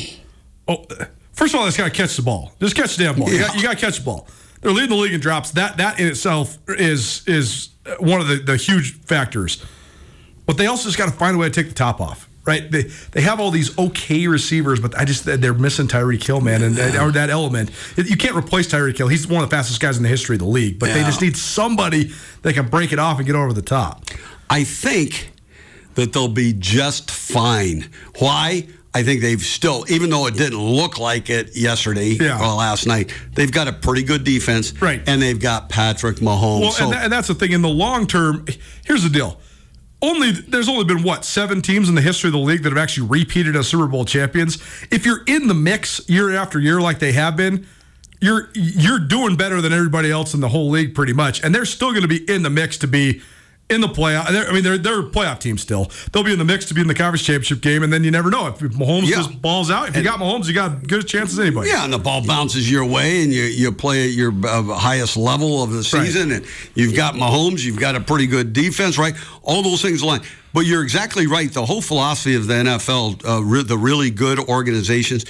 [0.69, 0.85] Oh,
[1.37, 2.53] First of all, this got to catch the ball.
[2.61, 3.31] Just catch the damn ball.
[3.31, 3.53] Yeah.
[3.55, 4.27] You got to catch the ball.
[4.63, 5.53] They're leading the league in drops.
[5.53, 7.69] That that in itself is is
[8.01, 9.65] one of the, the huge factors.
[10.47, 12.29] But they also just got to find a way to take the top off.
[12.47, 12.71] Right?
[12.71, 16.63] They they have all these okay receivers, but I just they're missing Tyreek Hill, man,
[16.63, 17.05] and yeah.
[17.05, 17.71] or that element.
[17.97, 19.09] You can't replace Tyreek Hill.
[19.09, 20.79] He's one of the fastest guys in the history of the league.
[20.79, 20.95] But yeah.
[20.95, 24.05] they just need somebody that can break it off and get over the top.
[24.49, 25.33] I think
[25.97, 27.91] that they'll be just fine.
[28.19, 28.69] Why?
[28.97, 32.41] I think they've still, even though it didn't look like it yesterday yeah.
[32.41, 34.73] or last night, they've got a pretty good defense.
[34.81, 35.03] Right.
[35.07, 36.61] And they've got Patrick Mahomes.
[36.61, 37.53] Well, so, and, and that's the thing.
[37.53, 38.47] In the long term,
[38.87, 39.39] here's the deal.
[40.01, 42.79] Only there's only been what seven teams in the history of the league that have
[42.79, 44.57] actually repeated as Super Bowl champions.
[44.91, 47.67] If you're in the mix year after year like they have been,
[48.23, 51.67] you're you're doing better than everybody else in the whole league pretty much, and they're
[51.67, 53.21] still going to be in the mix to be
[53.69, 54.27] in the playoff.
[54.29, 55.91] I mean, they're they're a playoff team still.
[56.13, 58.11] They'll be in the mix to be in the conference championship game, and then you
[58.11, 59.17] never know if Mahomes yeah.
[59.17, 59.89] just balls out.
[59.89, 61.71] If you got Mahomes, you got good chances anybody.
[61.71, 65.17] Yeah, and the ball bounces your way, and you you play at your uh, highest
[65.17, 66.39] level of the season, right.
[66.39, 67.65] and you've got Mahomes.
[67.65, 69.15] You've got a pretty good defense, right?
[69.43, 70.21] All those things align.
[70.55, 71.53] But you're exactly right.
[71.53, 75.27] The whole philosophy of the NFL, uh, re- the really good organizations,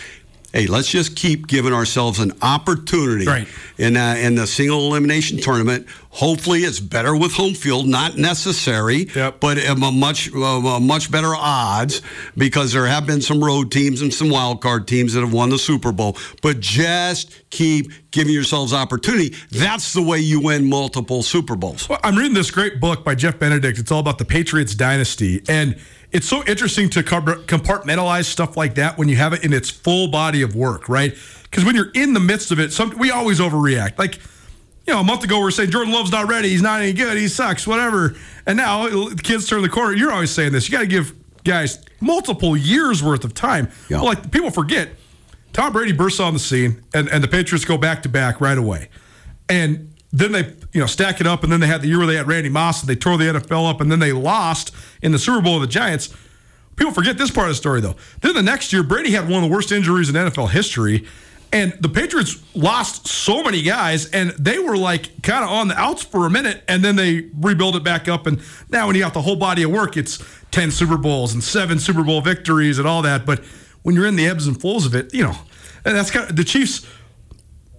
[0.57, 3.47] hey, let's just keep giving ourselves an opportunity right.
[3.77, 5.87] in uh, in the single elimination tournament.
[6.09, 9.39] Hopefully, it's better with home field, not necessary, yep.
[9.39, 12.01] but a much uh, much better odds
[12.39, 15.51] because there have been some road teams and some wild card teams that have won
[15.51, 16.17] the Super Bowl.
[16.41, 19.35] But just keep giving yourselves opportunity.
[19.51, 21.87] That's the way you win multiple Super Bowls.
[21.87, 23.79] Well, I'm reading this great book by Jeff Benedict.
[23.79, 25.79] It's all about the Patriots dynasty and
[26.13, 30.09] it's so interesting to compartmentalize stuff like that when you have it in its full
[30.09, 31.15] body of work, right?
[31.43, 33.99] Because when you're in the midst of it, some, we always overreact.
[33.99, 34.17] Like,
[34.87, 36.93] you know, a month ago we are saying Jordan Love's not ready, he's not any
[36.93, 38.15] good, he sucks, whatever.
[38.47, 39.95] And now the kids turn the corner.
[39.95, 40.69] You're always saying this.
[40.69, 41.13] You got to give
[41.45, 43.71] guys multiple years worth of time.
[43.89, 43.99] Yeah.
[43.99, 44.91] Well, like people forget,
[45.53, 48.59] Tom Brady bursts on the scene, and, and the Patriots go back to back right
[48.59, 48.91] away.
[49.49, 52.07] And then they you know stack it up, and then they had the year where
[52.07, 55.13] they had Randy Moss, and they tore the NFL up, and then they lost in
[55.13, 56.15] the Super Bowl of the Giants.
[56.77, 57.97] People forget this part of the story though.
[58.21, 61.07] Then the next year, Brady had one of the worst injuries in NFL history,
[61.53, 65.79] and the Patriots lost so many guys, and they were like kind of on the
[65.79, 68.27] outs for a minute, and then they rebuild it back up.
[68.27, 71.43] And now, when you got the whole body of work, it's ten Super Bowls and
[71.43, 73.25] seven Super Bowl victories and all that.
[73.25, 73.45] But
[73.83, 75.35] when you're in the ebbs and flows of it, you know,
[75.85, 76.87] and that's kind of the Chiefs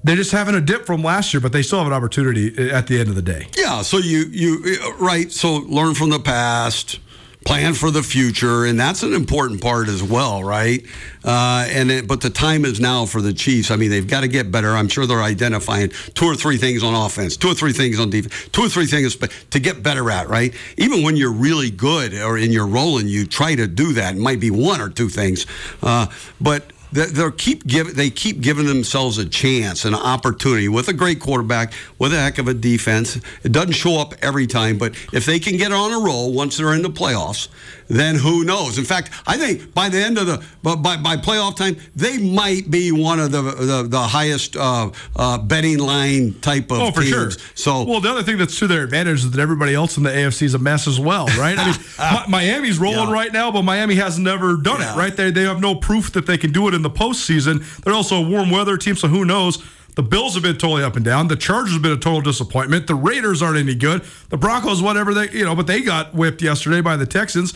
[0.07, 2.87] they're just having a dip from last year, but they still have an opportunity at
[2.87, 3.47] the end of the day.
[3.57, 3.81] Yeah.
[3.81, 5.31] So you you right.
[5.31, 6.99] So learn from the past,
[7.45, 10.85] plan for the future, and that's an important part as well, right?
[11.23, 13.71] Uh, and it, but the time is now for the Chiefs.
[13.71, 14.75] I mean, they've got to get better.
[14.75, 18.09] I'm sure they're identifying two or three things on offense, two or three things on
[18.09, 20.53] defense, two or three things to get better at, right?
[20.77, 24.15] Even when you're really good or in your role and you try to do that,
[24.15, 25.45] it might be one or two things,
[25.81, 26.07] uh,
[26.41, 31.19] but they keep give, they keep giving themselves a chance, an opportunity with a great
[31.19, 33.17] quarterback, with a heck of a defense.
[33.43, 36.57] It doesn't show up every time, but if they can get on a roll once
[36.57, 37.49] they're in the playoffs,
[37.87, 38.77] then who knows?
[38.77, 42.69] In fact, I think by the end of the by by playoff time, they might
[42.69, 47.01] be one of the the, the highest uh, uh, betting line type of Oh, for
[47.01, 47.09] teams.
[47.13, 47.29] sure.
[47.55, 50.09] So well, the other thing that's to their advantage is that everybody else in the
[50.09, 51.57] AFC is a mess as well, right?
[51.57, 51.75] I mean,
[52.27, 53.13] Mi- Miami's rolling Yeah.
[53.13, 54.93] right now, but Miami has never done Yeah.
[54.93, 55.15] it, right?
[55.15, 57.63] They they have no proof that they can do it in the postseason.
[57.83, 59.63] They're also a warm weather team, so who knows?
[59.95, 61.27] The Bills have been totally up and down.
[61.27, 62.85] The Chargers have been a total disappointment.
[62.85, 64.03] The Raiders aren't any good.
[64.29, 67.55] The Broncos, whatever they, you know, but they got whipped yesterday by the Texans.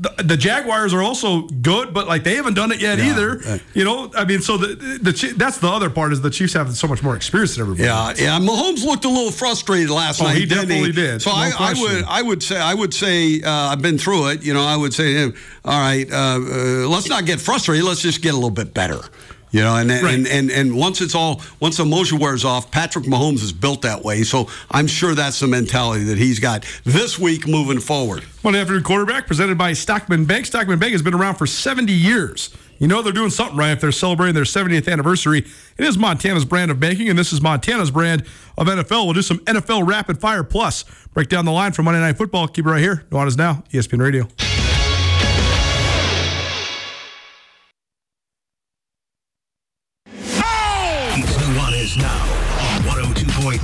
[0.00, 3.10] The, the Jaguars are also good, but like they haven't done it yet Yeah.
[3.10, 3.60] either.
[3.74, 6.72] You know, I mean, so the the that's the other part is the Chiefs have
[6.76, 7.88] so much more experience than everybody.
[7.88, 8.20] Yeah, else.
[8.20, 8.38] yeah.
[8.38, 10.36] Mahomes looked a little frustrated last Oh, night.
[10.36, 11.20] he didn't definitely did.
[11.20, 14.28] So No I, I would, I would say, I would say, uh, I've been through
[14.28, 14.44] it.
[14.44, 15.32] You know, I would say all
[15.64, 16.38] right, uh, uh,
[16.88, 17.84] let's not get frustrated.
[17.84, 19.00] Let's just get a little bit better.
[19.50, 20.14] You know, and, Right.
[20.14, 23.82] and and and once it's all, once the emotion wears off, Patrick Mahomes is built
[23.82, 24.22] that way.
[24.22, 28.24] So I'm sure that's the mentality that he's got this week moving forward.
[28.44, 30.46] Monday afternoon quarterback presented by Stockman Bank.
[30.46, 32.50] Stockman Bank has been around for 70 years.
[32.78, 35.38] You know they're doing something right if they're celebrating their 70th anniversary.
[35.78, 38.24] It is Montana's brand of banking, and this is Montana's brand
[38.56, 39.04] of NFL.
[39.06, 40.84] We'll do some NFL Rapid Fire Plus.
[41.14, 42.46] Break down the line for Monday Night Football.
[42.48, 43.04] Keep it right here.
[43.10, 44.28] Nuanez Now, ESPN Radio.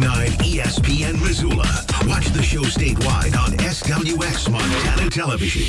[0.05, 1.65] 102.9 ESPN Missoula.
[2.07, 5.63] Watch the show statewide on SWX Montana Television.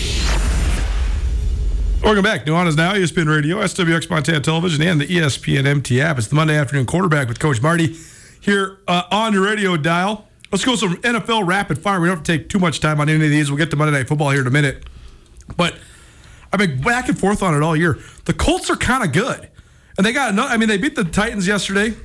[2.04, 2.46] Welcome back.
[2.46, 6.18] Nuanez Now, ESPN Radio, SWX Montana Television, and the ESPN MT app.
[6.18, 7.96] It's the Monday afternoon quarterback with Coach Marty
[8.42, 10.28] here uh, on your radio dial.
[10.52, 12.02] Let's go some NFL rapid fire.
[12.02, 13.50] We don't have to take too much time on any of these.
[13.50, 14.84] We'll get to Monday Night Football here in a minute.
[15.56, 15.76] But
[16.52, 18.00] I've been back and forth on it all year.
[18.26, 19.50] The Colts are kind of good.
[19.98, 21.96] And they got another, I mean, they beat the Titans yesterday.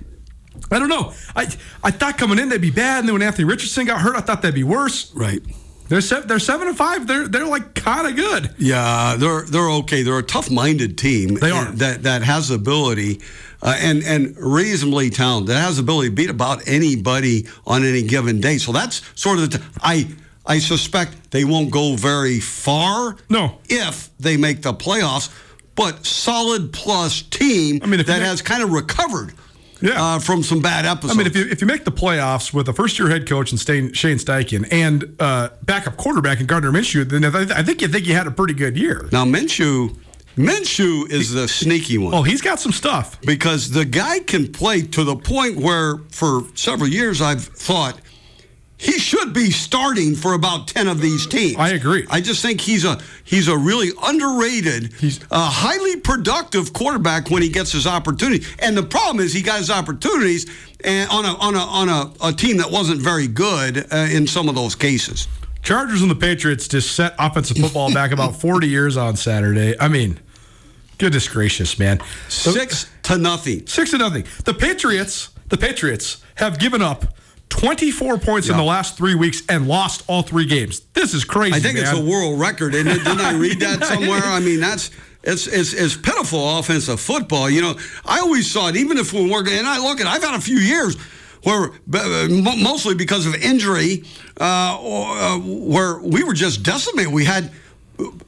[0.71, 1.13] I don't know.
[1.35, 1.49] I
[1.83, 4.21] I thought coming in they'd be bad, and then when Anthony Richardson got hurt, I
[4.21, 5.13] thought they'd be worse.
[5.15, 5.41] Right.
[5.89, 7.07] They're se- they're seven and five.
[7.07, 8.55] They're they're like kind of good.
[8.59, 10.03] Yeah, they're they're okay.
[10.03, 11.35] They're a tough-minded team.
[11.35, 11.65] They are.
[11.73, 13.21] that that has ability
[13.63, 15.49] uh, and and reasonably talented.
[15.49, 18.59] That has the ability to beat about anybody on any given day.
[18.59, 19.59] So that's sort of the.
[19.59, 20.09] T- I
[20.47, 23.17] I suspect they won't go very far.
[23.29, 23.59] No.
[23.69, 25.29] if they make the playoffs,
[25.75, 29.33] but solid plus team I mean, that has kind of recovered.
[29.83, 30.03] Yeah.
[30.03, 31.15] Uh, from some bad episodes.
[31.15, 33.51] I mean, if you if you make the playoffs with a first year head coach
[33.51, 37.89] and Shane Steichen and uh, backup quarterback in Gardner Minshew, then I, I think you
[37.89, 39.09] think you had a pretty good year.
[39.13, 39.97] now Minshew,
[40.37, 42.15] Minshew is the sneaky one.
[42.15, 43.21] Oh, he's got some stuff.
[43.23, 48.01] because the guy can play to the point where for several years I've thought
[48.81, 51.57] he should be starting for about 10 of these teams.
[51.59, 52.07] I agree.
[52.11, 57.43] I just think he's a he's a really underrated, He's- a highly productive quarterback when
[57.43, 58.47] he gets his opportunity.
[58.59, 60.47] And the problem is he got his opportunities
[60.83, 64.27] and on a on a on a, a team that wasn't very good uh, in
[64.27, 65.29] some of those cases.
[65.63, 69.79] Chargers and the Patriots just set offensive football back about 40 years on Saturday.
[69.79, 70.19] I mean,
[70.97, 72.01] goodness gracious, man.
[72.31, 73.67] 6 to nothing.
[73.67, 74.25] Six to nothing.
[74.45, 77.05] The Patriots, the Patriots have given up
[77.51, 80.81] 24 points in the last three weeks and lost all three games.
[80.95, 81.55] This is crazy.
[81.55, 83.05] I think it's a world record, isn't it?
[83.05, 84.23] Didn't I read that somewhere?
[84.25, 84.91] I mean, that's
[85.23, 87.51] it's, it's it's pitiful offensive football.
[87.51, 89.49] You know, I always saw it, even if we weren't.
[89.49, 90.97] And I look at, I've had a few years
[91.43, 94.05] where, uh, mostly because of injury,
[94.41, 97.13] uh, uh, where we were just decimated.
[97.13, 97.53] We had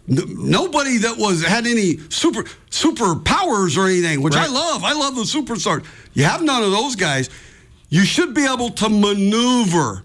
[0.06, 4.84] nobody that was had any super superpowers or anything, which I love.
[4.84, 5.84] I love the superstars.
[6.12, 7.30] You have none of those guys.
[7.92, 10.02] You should be able to maneuver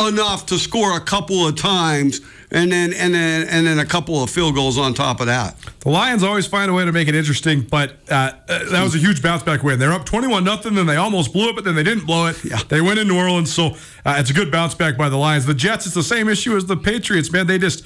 [0.00, 4.22] enough to score a couple of times and then and then and then a couple
[4.22, 5.54] of field goals on top of that.
[5.80, 8.94] The Lions always find a way to make it interesting, but uh, uh, that was
[8.94, 9.78] a huge bounce back win.
[9.78, 12.42] They're up 21 nothing, then they almost blew it, but then they didn't blow it.
[12.42, 12.58] Yeah.
[12.68, 13.76] They went in New Orleans, so
[14.06, 15.44] uh, it's a good bounce back by the Lions.
[15.44, 17.46] The Jets, it's the same issue as the Patriots, man.
[17.46, 17.84] They just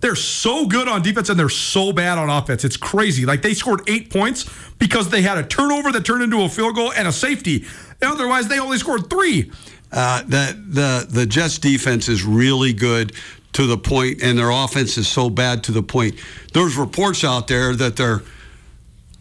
[0.00, 2.64] they're so good on defense and they're so bad on offense.
[2.64, 3.24] It's crazy.
[3.24, 4.48] Like they scored eight points
[4.78, 7.64] because they had a turnover that turned into a field goal and a safety.
[8.02, 9.50] Otherwise, they only scored three.
[9.90, 13.12] Uh, the the the Jets defense is really good
[13.52, 16.14] to the point, and their offense is so bad to the point.
[16.54, 18.22] There's reports out there that their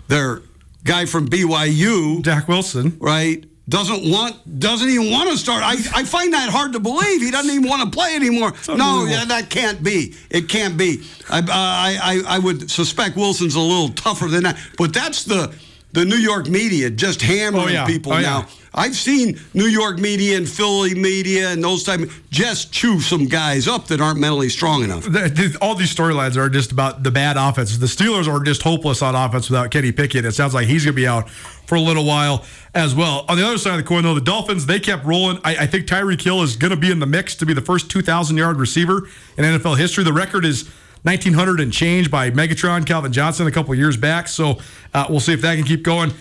[0.08, 0.42] their
[0.84, 2.98] guy from BYU, Zach Wilson.
[3.00, 5.64] right, doesn't want doesn't even want to start.
[5.64, 7.22] I, I find that hard to believe.
[7.22, 8.54] He doesn't even want to play anymore.
[8.70, 10.16] No, yeah, that can't be.
[10.30, 11.04] It can't be.
[11.30, 14.58] I, I I I would suspect Wilson's a little tougher than that.
[14.78, 15.54] But that's the
[15.94, 17.86] the New York media just hammering Oh, yeah.
[17.86, 18.22] people Oh, yeah.
[18.22, 18.48] now.
[18.74, 23.68] I've seen New York media and Philly media and those type just chew some guys
[23.68, 25.06] up that aren't mentally strong enough.
[25.62, 27.78] all these storylines are just about the bad offense.
[27.78, 30.24] The Steelers are just hopeless on offense without Kenny Pickett.
[30.24, 33.26] It sounds like he's going to be out for a little while as well.
[33.28, 35.40] On the other side of the coin, though, the Dolphins they kept rolling.
[35.44, 37.62] I, I think Tyreek Hill is going to be in the mix to be the
[37.62, 40.06] first 2,000 yard receiver in NFL history.
[40.06, 40.70] The record is
[41.04, 44.28] 1900 and change by Megatron Calvin Johnson a couple years back.
[44.28, 44.60] So
[44.94, 46.12] uh, we'll see if that can keep going.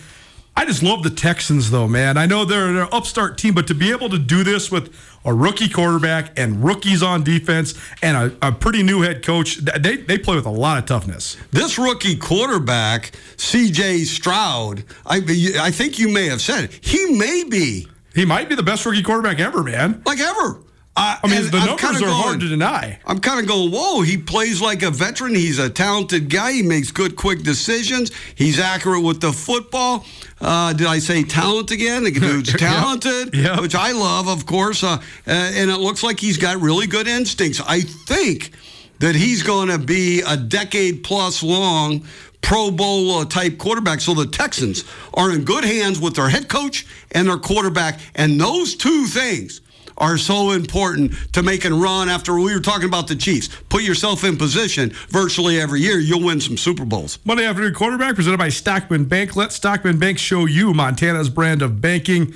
[0.55, 2.17] I just love the Texans, though, man.
[2.17, 5.33] I know they're, an upstart team, but to be able to do this with a
[5.33, 10.17] rookie quarterback and rookies on defense and a, a pretty new head coach, they, they
[10.17, 11.37] play with a lot of toughness.
[11.51, 14.03] This rookie quarterback, C.J.
[14.03, 15.21] Stroud, I,
[15.59, 17.87] I think you may have said it, he may be.
[18.13, 20.01] He might be the best rookie quarterback ever, man.
[20.05, 20.59] Like ever.
[20.93, 22.99] Uh, I mean, the I'm numbers are going, hard to deny.
[23.05, 25.33] I'm kind of going, whoa, he plays like a veteran.
[25.33, 26.51] He's a talented guy.
[26.51, 28.11] He makes good, quick decisions.
[28.35, 30.05] He's accurate with the football.
[30.41, 32.03] Uh, did I say talent again?
[32.03, 33.45] The dude's talented, yep.
[33.55, 33.61] Yep.
[33.61, 34.83] which I love, of course.
[34.83, 37.61] Uh, and it looks like he's got really good instincts.
[37.65, 38.51] I think
[38.99, 42.05] that he's going to be a decade plus long
[42.41, 44.01] Pro Bowl type quarterback.
[44.01, 44.83] So the Texans
[45.13, 47.99] are in good hands with their head coach and their quarterback.
[48.13, 49.61] And those two things
[50.01, 53.47] are so important to make and run after we were talking about the Chiefs.
[53.69, 57.19] Put yourself in position virtually every year, you'll win some Super Bowls.
[57.23, 59.35] Monday afternoon quarterback presented by Stockman Bank.
[59.35, 62.33] Let Stockman Bank show you Montana's brand of banking.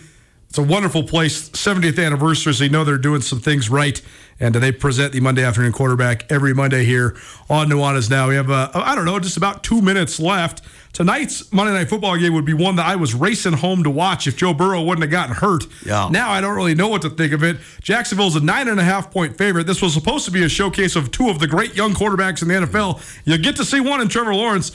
[0.48, 1.50] It's a wonderful place.
[1.50, 4.02] 70th anniversary, so you know they're doing some things right.
[4.40, 7.18] And they present the Monday afternoon quarterback every Monday here
[7.50, 8.30] on Nuanez Now.
[8.30, 10.62] We have, uh, I don't know, just about two minutes left.
[10.96, 14.28] Tonight's Monday Night Football game would be one that I was racing home to watch
[14.28, 15.68] if Joe Burrow wouldn't have gotten hurt.
[15.86, 16.08] Yeah.
[16.10, 17.58] Now I don't really know what to think of it.
[17.82, 19.68] Jacksonville's a nine and a half point favorite.
[19.68, 22.48] This was supposed to be a showcase of two of the great young quarterbacks in
[22.48, 23.04] the NFL.
[23.26, 24.72] You get to see one in Trevor Lawrence.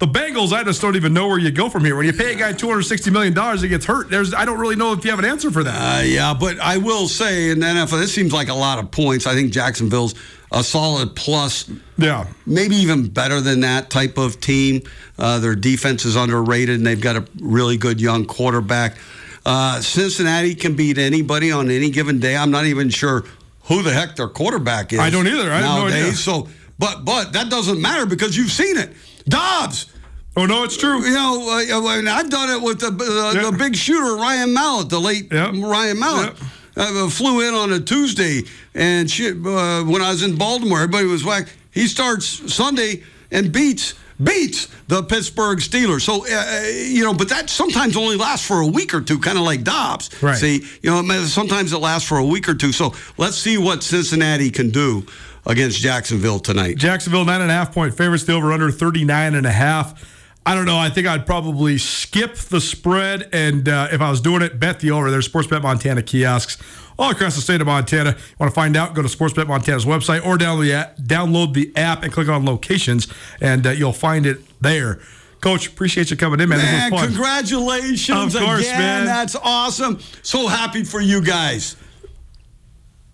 [0.00, 1.96] The Bengals, I just don't even know where you go from here.
[1.96, 4.10] When you pay a guy two hundred sixty million dollars, he gets hurt.
[4.10, 6.00] There's, I don't really know if you have an answer for that.
[6.00, 8.90] Uh, yeah, but I will say in the NFL, this seems like a lot of
[8.90, 9.26] points.
[9.26, 10.14] I think Jacksonville's
[10.54, 11.68] a solid plus.
[11.98, 12.26] Yeah.
[12.46, 14.82] Maybe even better than that type of team.
[15.18, 18.96] Uh, their defense is underrated, and they've got a really good young quarterback.
[19.44, 22.36] Uh, Cincinnati can beat anybody on any given day.
[22.36, 23.24] I'm not even sure
[23.64, 25.00] who the heck their quarterback is.
[25.00, 25.50] I don't either.
[25.50, 25.92] I nowadays.
[25.92, 26.12] have no idea.
[26.12, 26.48] So,
[26.78, 28.92] but but that doesn't matter because you've seen it.
[29.28, 29.92] Dobbs.
[30.36, 31.04] Oh no, it's true.
[31.04, 35.00] You know, uh, I've done it with the, the, the big shooter Ryan Mallett, the
[35.00, 35.54] late yep.
[35.54, 36.34] Ryan Mallett.
[36.38, 36.48] Yep.
[36.76, 38.42] I flew in on a Tuesday,
[38.74, 43.52] and she, uh, when I was in Baltimore, everybody was like, he starts Sunday and
[43.52, 46.02] beats beats the Pittsburgh Steelers.
[46.02, 49.38] So, uh, you know, but that sometimes only lasts for a week or two, kind
[49.38, 50.22] of like Dobbs.
[50.22, 50.36] Right.
[50.36, 52.72] See, you know, sometimes it lasts for a week or two.
[52.72, 55.04] So let's see what Cincinnati can do
[55.46, 56.76] against Jacksonville tonight.
[56.76, 60.10] Jacksonville, nine and a half point favorites, the over under 39 and a half.
[60.46, 60.78] I don't know.
[60.78, 64.80] I think I'd probably skip the spread, and uh, if I was doing it, bet
[64.80, 65.10] the over.
[65.10, 66.62] There's Sportsbet Montana kiosks
[66.98, 68.10] all across the state of Montana.
[68.10, 68.94] You want to find out?
[68.94, 72.44] Go to Sportsbet Montana's website or download the app, download the app and click on
[72.44, 75.00] locations, and uh, you'll find it there.
[75.40, 76.58] Coach, appreciate you coming in, man.
[76.58, 77.08] man this was fun.
[77.10, 78.78] Congratulations course, again.
[78.78, 79.04] Man.
[79.06, 80.00] That's awesome.
[80.22, 81.76] So happy for you guys.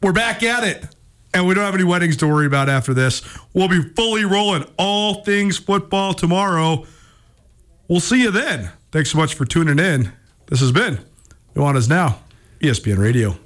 [0.02, 0.84] We're back at it.
[1.32, 3.22] And we don't have any weddings to worry about after this.
[3.54, 6.86] We'll be fully rolling all things football tomorrow.
[7.90, 8.70] We'll see you then.
[8.92, 10.12] Thanks so much for tuning in.
[10.46, 11.00] This has been
[11.56, 12.20] Nuanez Now,
[12.60, 13.36] ESPN Radio.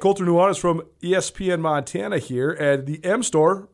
[0.00, 3.68] Colter Nuanez from ESPN Montana here, at the M Store